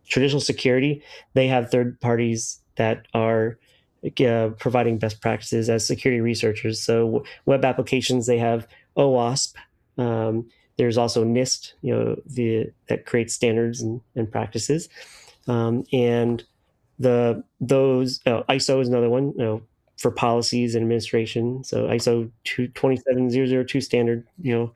[0.09, 1.01] traditional security,
[1.33, 3.57] they have third parties that are
[4.25, 6.81] uh, providing best practices as security researchers.
[6.81, 8.67] So web applications, they have
[8.97, 9.53] OWASP.
[9.97, 14.89] Um, there's also NIST, you know, the that creates standards and, and practices.
[15.47, 16.43] Um, and
[16.99, 19.61] the those oh, ISO is another one, you know,
[19.97, 21.63] for policies and administration.
[21.63, 24.73] So ISO 27002 standard, you know,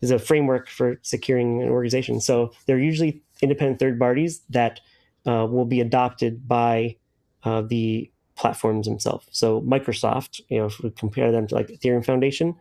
[0.00, 2.20] is a framework for securing an organization.
[2.20, 4.80] So they're usually independent third parties that
[5.26, 6.96] uh, will be adopted by
[7.44, 9.26] uh, the platforms themselves.
[9.32, 12.56] So Microsoft, you know, if we compare them to like Ethereum Foundation,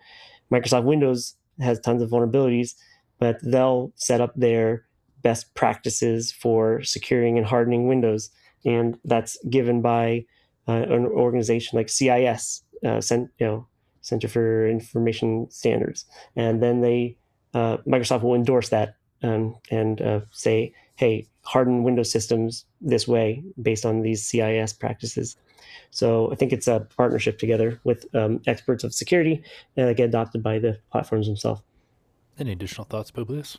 [0.52, 2.76] Microsoft Windows has tons of vulnerabilities,
[3.20, 4.86] but they'll set up their
[5.22, 8.30] best practices for securing and hardening Windows,
[8.66, 10.26] and that's given by
[10.68, 13.68] uh, an organization like CIS, uh, cent, you know,
[14.02, 16.06] Center for Information Standards,
[16.36, 17.18] and then they
[17.54, 23.44] uh, Microsoft will endorse that um, and uh, say, "Hey, harden Windows systems this way
[23.62, 25.38] based on these CIS practices."
[25.92, 29.44] So I think it's a partnership together with um, experts of security
[29.76, 31.62] and get adopted by the platforms themselves.
[32.38, 33.58] Any additional thoughts, Publius?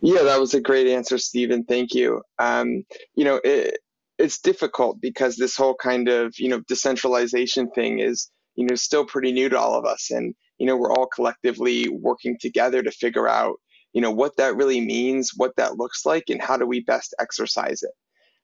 [0.00, 1.64] Yeah, that was a great answer, Steven.
[1.64, 2.22] Thank you.
[2.38, 2.84] Um,
[3.14, 3.78] you know, it,
[4.22, 9.04] it's difficult because this whole kind of you know decentralization thing is you know still
[9.04, 12.90] pretty new to all of us, and you know we're all collectively working together to
[12.90, 13.56] figure out
[13.92, 17.14] you know what that really means, what that looks like, and how do we best
[17.20, 17.92] exercise it.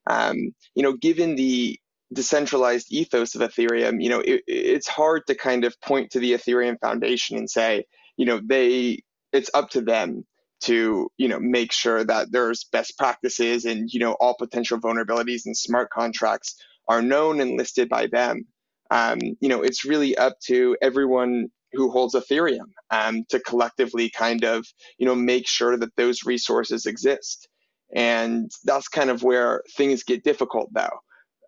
[0.06, 1.78] Um, you know, given the
[2.12, 6.32] decentralized ethos of Ethereum, you know, it, it's hard to kind of point to the
[6.32, 7.84] Ethereum Foundation and say,
[8.16, 9.00] you know, they
[9.32, 10.24] it's up to them
[10.60, 15.46] to you know make sure that there's best practices and you know all potential vulnerabilities
[15.46, 16.56] in smart contracts
[16.88, 18.46] are known and listed by them.
[18.90, 24.44] Um, you know, it's really up to everyone who holds Ethereum um, to collectively kind
[24.44, 24.66] of
[24.98, 27.48] you know make sure that those resources exist.
[27.94, 31.00] And that's kind of where things get difficult, though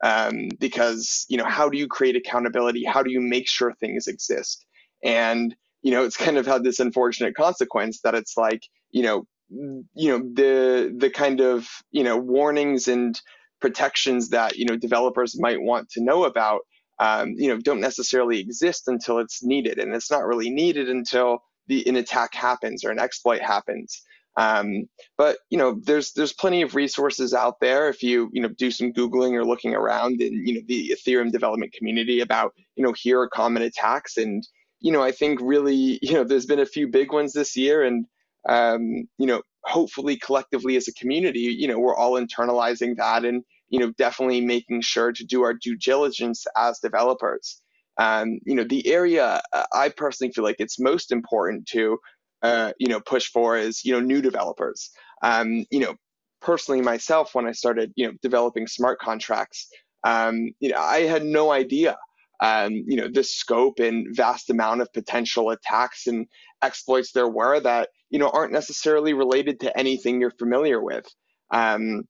[0.02, 4.06] um, because you know how do you create accountability how do you make sure things
[4.06, 4.64] exist
[5.04, 9.24] and you know it's kind of had this unfortunate consequence that it's like you know
[9.50, 13.20] you know the the kind of you know warnings and
[13.60, 16.60] protections that you know developers might want to know about
[16.98, 21.42] um, you know don't necessarily exist until it's needed and it's not really needed until
[21.66, 24.02] the an attack happens or an exploit happens
[24.36, 28.48] um, but you know, there's there's plenty of resources out there if you you know
[28.48, 32.84] do some googling or looking around in you know the Ethereum development community about you
[32.84, 34.46] know here are common attacks and
[34.80, 37.82] you know I think really you know there's been a few big ones this year
[37.82, 38.06] and
[38.48, 43.44] um, you know hopefully collectively as a community you know we're all internalizing that and
[43.68, 47.60] you know definitely making sure to do our due diligence as developers.
[47.98, 51.98] Um, you know the area uh, I personally feel like it's most important to
[52.42, 54.90] uh, you know push for is you know new developers.
[55.22, 55.94] Um, you know,
[56.40, 59.68] personally myself, when I started you know developing smart contracts,
[60.04, 61.98] um, you know, I had no idea.
[62.42, 66.26] Um, you know the scope and vast amount of potential attacks and
[66.62, 71.06] exploits there were that you know aren't necessarily related to anything you're familiar with.
[71.52, 72.04] Um,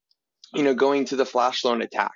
[0.54, 2.14] you know, going to the flash loan attack.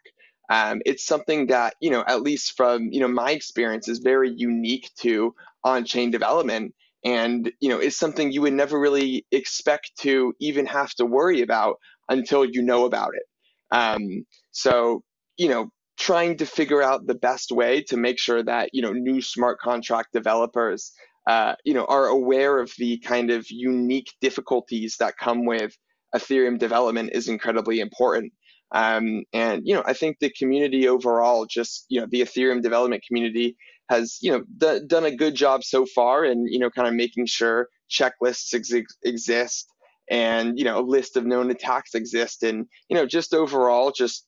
[0.51, 4.33] Um, it's something that you know, at least from you know my experience, is very
[4.35, 5.35] unique to
[5.65, 10.93] on-chain development and you know is something you would never really expect to even have
[10.95, 11.77] to worry about
[12.09, 15.03] until you know about it um, so
[15.37, 18.93] you know trying to figure out the best way to make sure that you know
[18.93, 20.93] new smart contract developers
[21.29, 25.77] uh, you know are aware of the kind of unique difficulties that come with
[26.15, 28.33] ethereum development is incredibly important.
[28.73, 33.05] Um, and you know i think the community overall just you know the ethereum development
[33.07, 33.57] community
[33.89, 36.95] has you know d- done a good job so far in you know kind of
[36.95, 39.69] making sure checklists ex- exist
[40.11, 42.43] and you know a list of known attacks exist.
[42.43, 44.27] And you know just overall just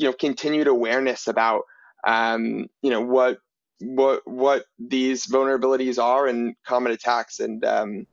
[0.00, 1.64] you know continued awareness about
[2.06, 3.38] um, you know what
[3.80, 8.06] what what these vulnerabilities are and common attacks and um,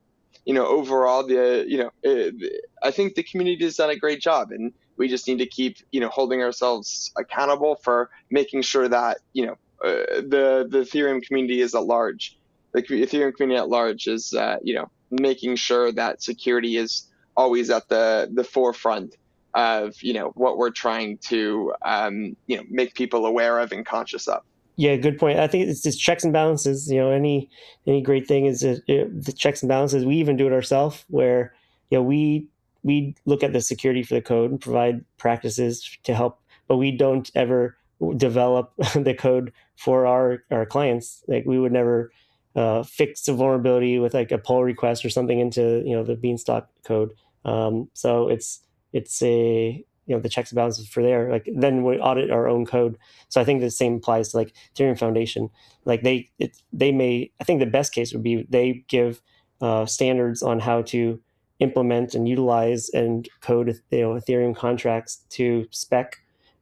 [0.44, 4.20] you know overall the you know it, I think the community has done a great
[4.20, 8.86] job and we just need to keep you know holding ourselves accountable for making sure
[8.86, 12.36] that you know uh, the the Ethereum community is at large.
[12.72, 17.70] The Ethereum community at large is uh, you know making sure that security is always
[17.70, 19.16] at the the forefront
[19.54, 23.84] of you know what we're trying to um, you know make people aware of and
[23.84, 24.42] conscious of.
[24.76, 25.40] Yeah, good point.
[25.40, 26.90] I think it's just checks and balances.
[26.90, 27.50] You know, any
[27.86, 30.04] any great thing is it, it, the checks and balances.
[30.04, 31.52] We even do it ourselves, where
[31.90, 32.46] you know we
[32.84, 36.92] we look at the security for the code and provide practices to help, but we
[36.92, 37.76] don't ever
[38.16, 41.24] develop the code for our our clients.
[41.26, 42.12] Like we would never
[42.54, 46.14] uh, fix a vulnerability with like a pull request or something into you know the
[46.14, 47.10] Beanstalk code.
[47.44, 48.60] Um, so it's
[48.92, 51.30] it's a you know the checks and balances for there.
[51.30, 52.96] Like then we audit our own code.
[53.28, 55.50] So I think the same applies to like Ethereum Foundation.
[55.84, 59.20] Like they it, they may I think the best case would be they give
[59.60, 61.20] uh, standards on how to
[61.60, 66.16] implement and utilize and code you know Ethereum contracts to spec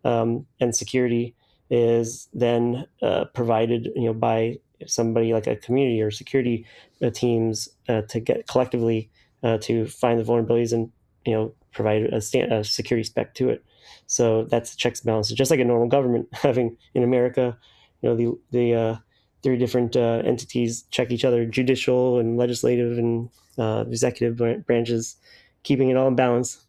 [0.05, 1.35] um, and security
[1.71, 4.57] is then uh, provided you know by
[4.87, 6.67] somebody like a community or security
[7.03, 9.11] uh, teams uh, to get collectively
[9.43, 10.91] uh, to find the vulnerabilities and
[11.25, 13.65] you know provide a, a, security spec to it.
[14.07, 17.57] So that's checks and balances, just like a normal government having in America.
[18.03, 18.97] You know the the uh,
[19.43, 25.17] three different uh, entities check each other: judicial and legislative and executive branches,
[25.63, 26.67] keeping it all in balance.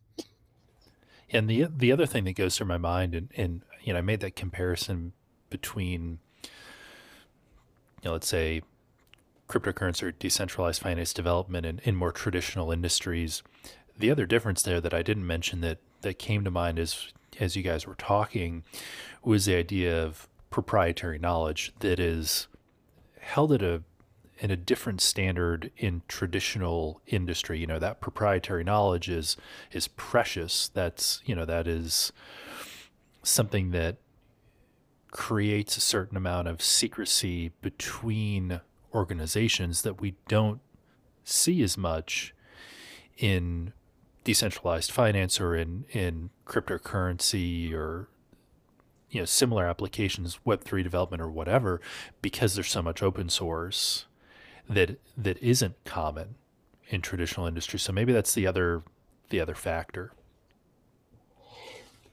[1.29, 4.01] And the the other thing that goes through my mind, and, and you know, I
[4.01, 5.13] made that comparison
[5.49, 6.49] between, you
[8.05, 8.61] know, let's say
[9.47, 13.43] cryptocurrency or decentralized finance development and in more traditional industries.
[13.99, 17.55] The other difference there that I didn't mention that that came to mind as as
[17.55, 18.63] you guys were talking
[19.23, 22.47] was the idea of proprietary knowledge that is
[23.19, 23.83] held at a
[24.39, 27.59] in a different standard in traditional industry.
[27.59, 29.37] You know, that proprietary knowledge is
[29.71, 30.69] is precious.
[30.69, 32.11] That's you know, that is
[33.23, 33.97] something that
[35.11, 38.61] creates a certain amount of secrecy between
[38.93, 40.61] organizations that we don't
[41.23, 42.33] see as much
[43.17, 43.73] in
[44.27, 48.09] decentralized finance or in, in cryptocurrency or
[49.09, 51.79] you know similar applications web3 development or whatever
[52.21, 54.05] because there's so much open source
[54.69, 56.35] that that isn't common
[56.89, 58.83] in traditional industry so maybe that's the other
[59.29, 60.11] the other factor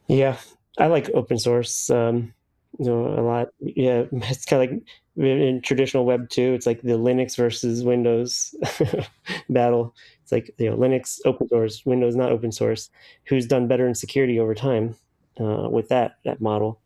[0.06, 0.36] yeah
[0.78, 2.32] I like open source, um,
[2.78, 3.48] you know, a lot.
[3.60, 4.82] Yeah, it's kind of like
[5.16, 6.52] in traditional Web two.
[6.54, 8.54] It's like the Linux versus Windows
[9.48, 9.94] battle.
[10.35, 12.91] Like you know, Linux open source, Windows not open source.
[13.26, 14.97] Who's done better in security over time
[15.41, 16.80] uh, with that that model?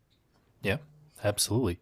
[0.61, 0.77] Yeah,
[1.23, 1.79] absolutely.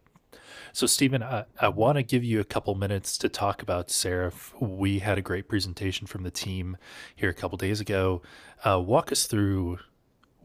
[0.72, 4.54] So, Steven, I, I want to give you a couple minutes to talk about Seraph.
[4.60, 6.76] We had a great presentation from the team
[7.14, 8.22] here a couple days ago.
[8.64, 9.78] Uh, walk us through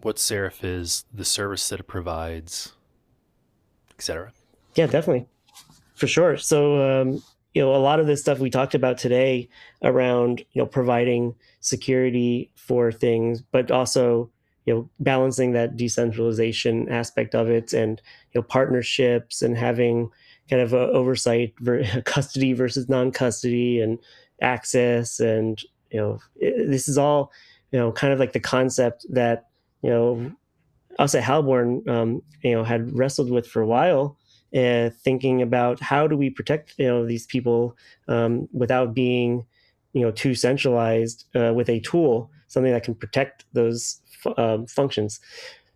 [0.02, 2.74] what Seraph is, the service that it provides,
[3.98, 4.34] etc.
[4.76, 5.28] Yeah, definitely,
[5.96, 6.38] for sure.
[6.38, 9.50] So, um, you know, a lot of this stuff we talked about today
[9.84, 14.30] around you know providing security for things, but also
[14.66, 18.02] you know balancing that decentralization aspect of it, and
[18.34, 20.10] you know partnerships and having
[20.50, 21.54] kind of a oversight,
[22.06, 24.00] custody versus non-custody, and
[24.42, 27.32] access, and you know it, this is all
[27.72, 29.48] you know kind of like the concept that
[29.84, 30.32] you know,
[30.98, 34.18] us at Halborn, um, you know, had wrestled with for a while,
[34.56, 37.76] uh, thinking about how do we protect you know these people
[38.08, 39.46] um, without being
[39.94, 44.00] you know too centralized uh, with a tool, something that can protect those
[44.38, 45.20] um, functions.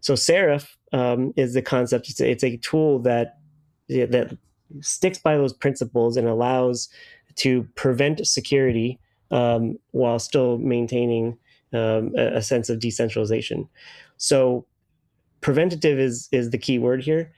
[0.02, 2.10] So Seraph um, is the concept.
[2.10, 3.38] It's a, it's a tool that
[3.90, 4.38] that
[4.82, 6.90] sticks by those principles and allows
[7.36, 9.00] to prevent security
[9.32, 11.38] um, while still maintaining
[11.74, 13.68] um, a, a, sense of decentralization.
[14.18, 14.66] So
[15.42, 17.32] preventative is is the key word here.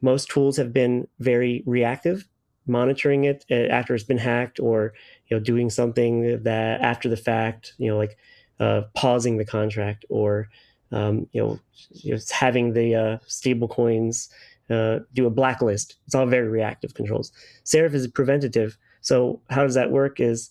[0.00, 2.26] Most tools have been very reactive,
[2.66, 4.92] monitoring it uh, after it's been hacked, or
[5.28, 8.16] you know doing something that after the fact, you know like
[8.60, 10.48] uh, pausing the contract or
[10.92, 11.58] um, you know
[11.94, 14.28] just having the uh, stable coins
[14.70, 15.96] uh, do a blacklist.
[16.06, 17.32] It's all very reactive controls.
[17.64, 18.76] Seraph is preventative.
[19.00, 20.20] So how does that work?
[20.20, 20.50] Is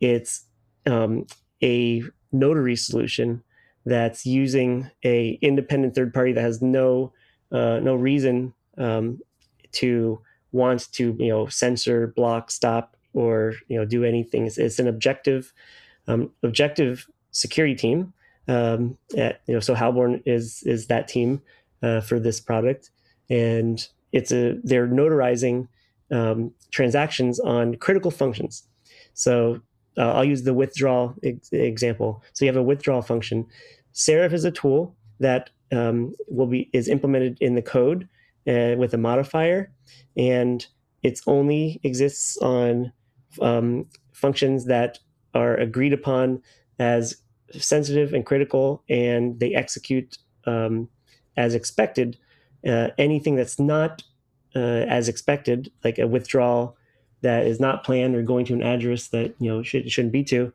[0.00, 0.44] it's
[0.86, 1.26] um,
[1.62, 3.42] a notary solution
[3.84, 7.12] that's using a independent third party that has no
[7.52, 9.20] uh, no reason um,
[9.72, 10.20] to
[10.52, 14.46] want to you know censor, block, stop, or you know do anything.
[14.46, 15.52] It's, it's an objective
[16.08, 18.12] um, objective security team.
[18.48, 21.42] Um, at, you know, so Halborn is is that team
[21.82, 22.90] uh, for this product,
[23.28, 25.68] and it's a they're notarizing
[26.10, 28.62] um, transactions on critical functions.
[29.14, 29.60] So
[29.98, 32.22] uh, I'll use the withdrawal ex- example.
[32.32, 33.46] So you have a withdrawal function.
[33.92, 38.08] Seraph is a tool that um, will be is implemented in the code
[38.46, 39.72] uh, with a modifier,
[40.16, 40.66] and
[41.02, 42.92] it only exists on
[43.40, 44.98] um, functions that
[45.34, 46.42] are agreed upon
[46.78, 47.16] as
[47.52, 50.88] sensitive and critical, and they execute um,
[51.36, 52.16] as expected.
[52.66, 54.02] Uh, anything that's not
[54.56, 56.76] uh, as expected, like a withdrawal
[57.22, 60.24] that is not planned or going to an address that you know should, shouldn't be
[60.24, 60.52] to,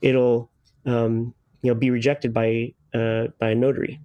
[0.00, 0.50] it'll
[0.86, 4.00] um, you know be rejected by uh, by a notary.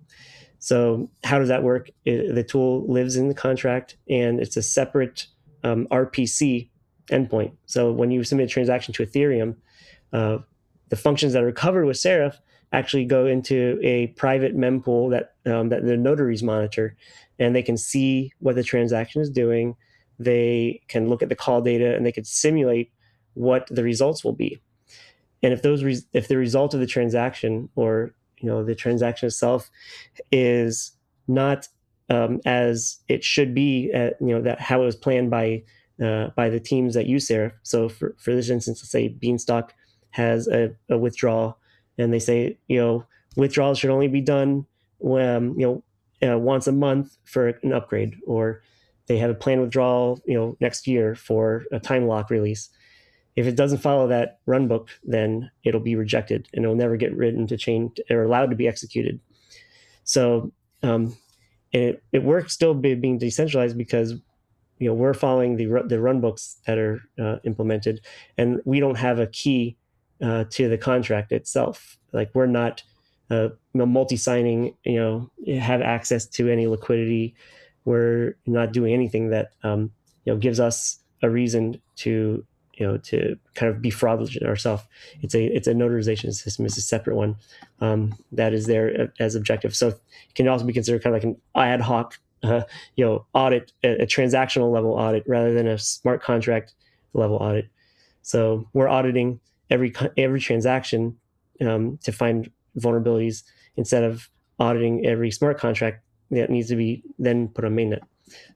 [0.65, 1.91] So how does that work?
[2.05, 5.27] It, the tool lives in the contract, and it's a separate
[5.63, 6.69] um, RPC
[7.11, 7.51] endpoint.
[7.67, 9.57] So when you submit a transaction to Ethereum,
[10.11, 10.39] uh,
[10.89, 12.41] the functions that are covered with Seraph
[12.71, 16.97] actually go into a private mempool that um, that the notaries monitor,
[17.37, 19.75] and they can see what the transaction is doing.
[20.17, 22.91] They can look at the call data and they can simulate
[23.35, 24.59] what the results will be.
[25.43, 29.27] And if those re- if the result of the transaction or you know the transaction
[29.27, 29.69] itself
[30.31, 30.91] is
[31.27, 31.67] not
[32.09, 35.63] um, as it should be, at, you know that how it was planned by
[36.03, 37.31] uh, by the teams that use.
[37.63, 39.73] So for for this instance, let's say Beanstalk
[40.11, 41.57] has a, a withdrawal,
[41.97, 43.05] and they say you know
[43.35, 44.65] withdrawals should only be done
[44.99, 45.83] when you
[46.21, 48.61] know uh, once a month for an upgrade, or
[49.07, 52.69] they have a planned withdrawal you know next year for a time lock release.
[53.35, 57.15] If it doesn't follow that run book, then it'll be rejected and it'll never get
[57.15, 59.19] written to change or allowed to be executed.
[60.03, 61.17] So um,
[61.71, 64.13] it, it works still be, being decentralized because
[64.79, 68.01] you know we're following the the run books that are uh, implemented,
[68.37, 69.77] and we don't have a key
[70.21, 71.97] uh, to the contract itself.
[72.11, 72.83] Like we're not
[73.29, 77.35] uh, multi-signing, you know, have access to any liquidity.
[77.85, 79.91] We're not doing anything that um,
[80.25, 82.45] you know gives us a reason to
[82.77, 84.83] you know to kind of be fraudulent ourselves.
[85.21, 86.65] It's a it's a notarization system.
[86.65, 87.35] It's a separate one
[87.81, 89.75] um, that is there as objective.
[89.75, 89.99] So it
[90.35, 92.61] can also be considered kind of like an ad hoc uh,
[92.95, 96.73] you know audit, a, a, transactional level audit rather than a smart contract
[97.13, 97.67] level audit.
[98.21, 101.17] So we're auditing every every transaction
[101.61, 103.43] um, to find vulnerabilities
[103.77, 108.01] instead of auditing every smart contract that needs to be then put on mainnet.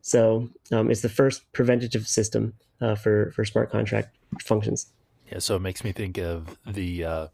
[0.02, 4.92] So um, it's the first preventative system uh, for for smart contract functions.
[5.32, 7.28] Yeah, so it makes me think of the uh,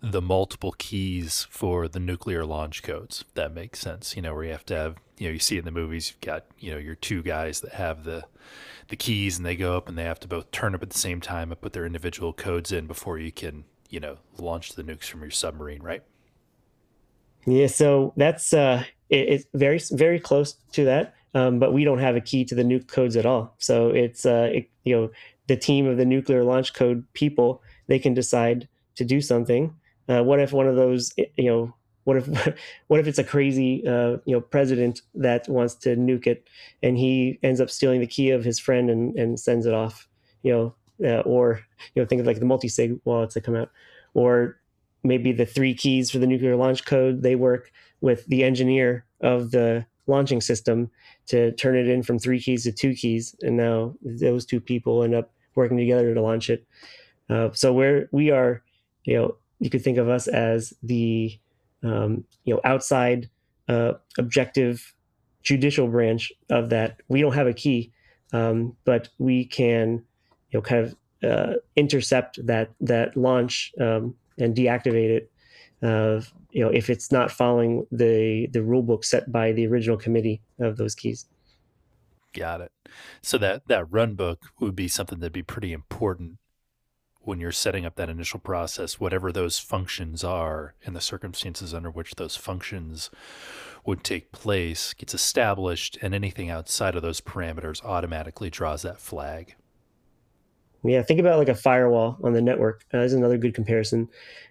[0.00, 3.24] the multiple keys for the nuclear launch codes.
[3.34, 4.14] that makes sense.
[4.16, 6.20] You know, where you have to have you know you see in the movies you've
[6.20, 8.24] got you know your two guys that have the
[8.88, 10.98] the keys and they go up and they have to both turn up at the
[10.98, 14.82] same time and put their individual codes in before you can you know launch the
[14.82, 16.02] nukes from your submarine, right?
[17.46, 21.98] Yeah, so that's uh, it, it's very very close to that um, but we don't
[21.98, 23.54] have a key to the nuke codes at all.
[23.58, 25.10] So it's uh, it, you know
[25.46, 29.74] the team of the nuclear launch code people they can decide to do something.
[30.08, 31.74] Uh, what if one of those you know
[32.04, 32.26] what if
[32.86, 36.46] what if it's a crazy uh, you know president that wants to nuke it
[36.82, 40.08] and he ends up stealing the key of his friend and, and sends it off
[40.42, 40.74] you know
[41.06, 41.60] uh, or
[41.94, 43.70] you know think of like the multi-sig wallets that come out
[44.14, 44.60] or
[45.02, 49.50] maybe the three keys for the nuclear launch code they work with the engineer of
[49.50, 50.90] the launching system
[51.26, 55.02] to turn it in from three keys to two keys, and now those two people
[55.02, 56.66] end up working together to launch it.
[57.30, 58.62] Uh, so where we are,
[59.04, 61.38] you know, you could think of us as the
[61.82, 63.30] um, you know outside
[63.68, 64.94] uh, objective
[65.42, 67.00] judicial branch of that.
[67.08, 67.92] We don't have a key,
[68.32, 70.04] um, but we can
[70.50, 75.30] you know kind of uh, intercept that that launch um, and deactivate it
[76.50, 80.40] you know if it's not following the the rule book set by the original committee
[80.60, 81.26] of those keys.
[82.32, 82.72] Got it.
[83.22, 86.38] So that that run book would be something that'd be pretty important
[87.20, 91.90] when you're setting up that initial process, whatever those functions are and the circumstances under
[91.90, 93.10] which those functions
[93.86, 99.54] would take place gets established, and anything outside of those parameters automatically draws that flag.
[100.84, 102.84] Yeah, think about like a firewall on the network.
[102.92, 104.08] Uh, that's another good comparison.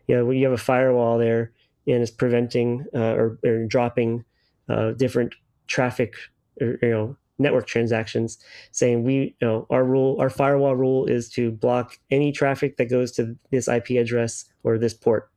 [0.08, 1.52] You know, when you have a firewall there
[1.88, 4.26] and it's preventing uh, or, or, dropping
[4.68, 5.36] uh, different
[5.68, 6.16] traffic,
[6.60, 8.40] or, you know, network transactions,
[8.72, 12.90] saying we, you know, our rule, our firewall rule is to block any traffic that
[12.90, 15.30] goes to this IP address or this port,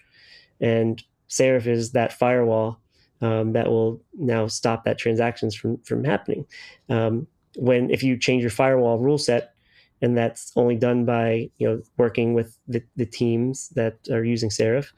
[0.61, 2.81] and Seraph is that firewall
[3.21, 6.47] um, that will now stop that transactions from from happening.
[6.89, 7.27] Um,
[7.57, 9.56] when if you change your firewall rule set
[10.03, 14.51] and that's only done by you know working with the, the teams that are using
[14.51, 14.93] Seraph,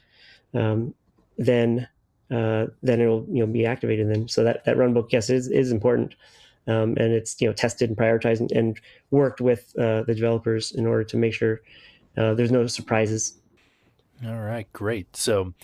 [0.54, 0.94] um,
[1.36, 1.88] then
[2.30, 4.10] uh, then it'll you know be activated.
[4.10, 6.14] Then so that that runbook yes is is important,
[6.66, 8.80] um, and it's you know tested and prioritized and, and
[9.10, 11.60] worked with uh, the developers in order to make sure
[12.16, 13.34] uh, there's no surprises.
[14.26, 15.16] All right, great.
[15.16, 15.54] So.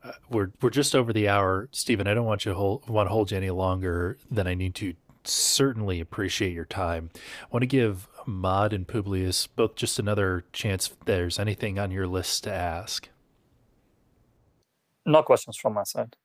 [0.00, 2.06] Uh, we're we're just over the hour, Steven.
[2.06, 4.76] I don't want you to hold, want to hold you any longer than I need
[4.76, 4.94] to
[5.28, 7.10] certainly appreciate your time.
[7.14, 11.90] I want to give Mod and Publius, both just another chance if there's anything on
[11.90, 13.08] your list to ask.
[15.06, 16.16] No questions from my side.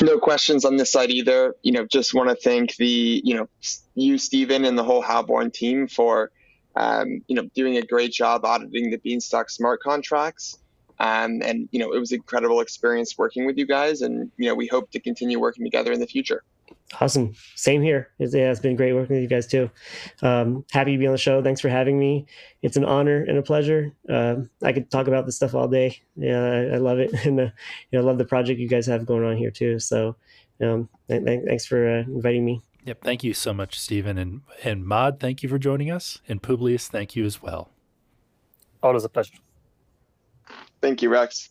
[0.00, 1.54] No questions on this side either.
[1.62, 3.48] You know, just want to thank the, you know,
[3.94, 6.32] you, Steven, and the whole Halborn team for,
[6.74, 10.58] um, you know, doing a great job auditing the Beanstalk smart contracts.
[10.98, 14.00] Um, and, you know, it was an incredible experience working with you guys.
[14.02, 16.42] And, you know, we hope to continue working together in the future.
[16.98, 17.34] Awesome.
[17.54, 18.10] Same here.
[18.18, 19.70] It's, yeah, it's been great working with you guys too.
[20.22, 21.42] Um, happy to be on the show.
[21.42, 22.26] Thanks for having me.
[22.62, 23.92] It's an honor and a pleasure.
[24.08, 26.00] Um, I could talk about this stuff all day.
[26.16, 27.50] Yeah, I, I love it, and uh,
[27.90, 29.78] you know, I love the project you guys have going on here too.
[29.78, 30.16] So,
[30.60, 32.60] um, th- th- thanks for uh, inviting me.
[32.84, 33.04] Yep.
[33.04, 35.20] Thank you so much, Steven, and and Mod.
[35.20, 37.70] Thank you for joining us, and Publius, thank you as well.
[38.82, 39.34] Always a pleasure.
[40.80, 41.50] Thank you, Rex.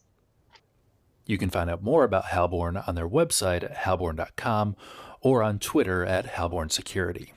[1.26, 4.76] You can find out more about Halborn on their website at halborn.com
[5.22, 7.34] or on Twitter at Halborn Security.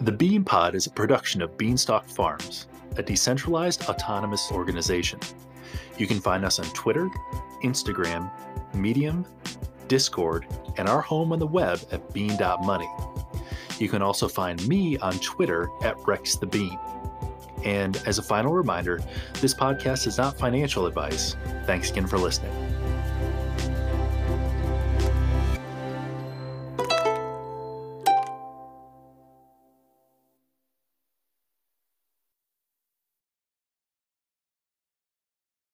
[0.00, 2.66] The Bean Pod is a production of Beanstalk Farms,
[2.96, 5.20] a decentralized autonomous organization.
[5.96, 7.08] You can find us on Twitter,
[7.62, 8.30] Instagram,
[8.74, 9.24] Medium,
[9.88, 12.88] Discord, and our home on the web at bean.money.
[13.78, 16.78] You can also find me on Twitter at Rex the Bean.
[17.64, 19.00] And as a final reminder,
[19.40, 21.36] this podcast is not financial advice.
[21.64, 22.73] Thanks again for listening.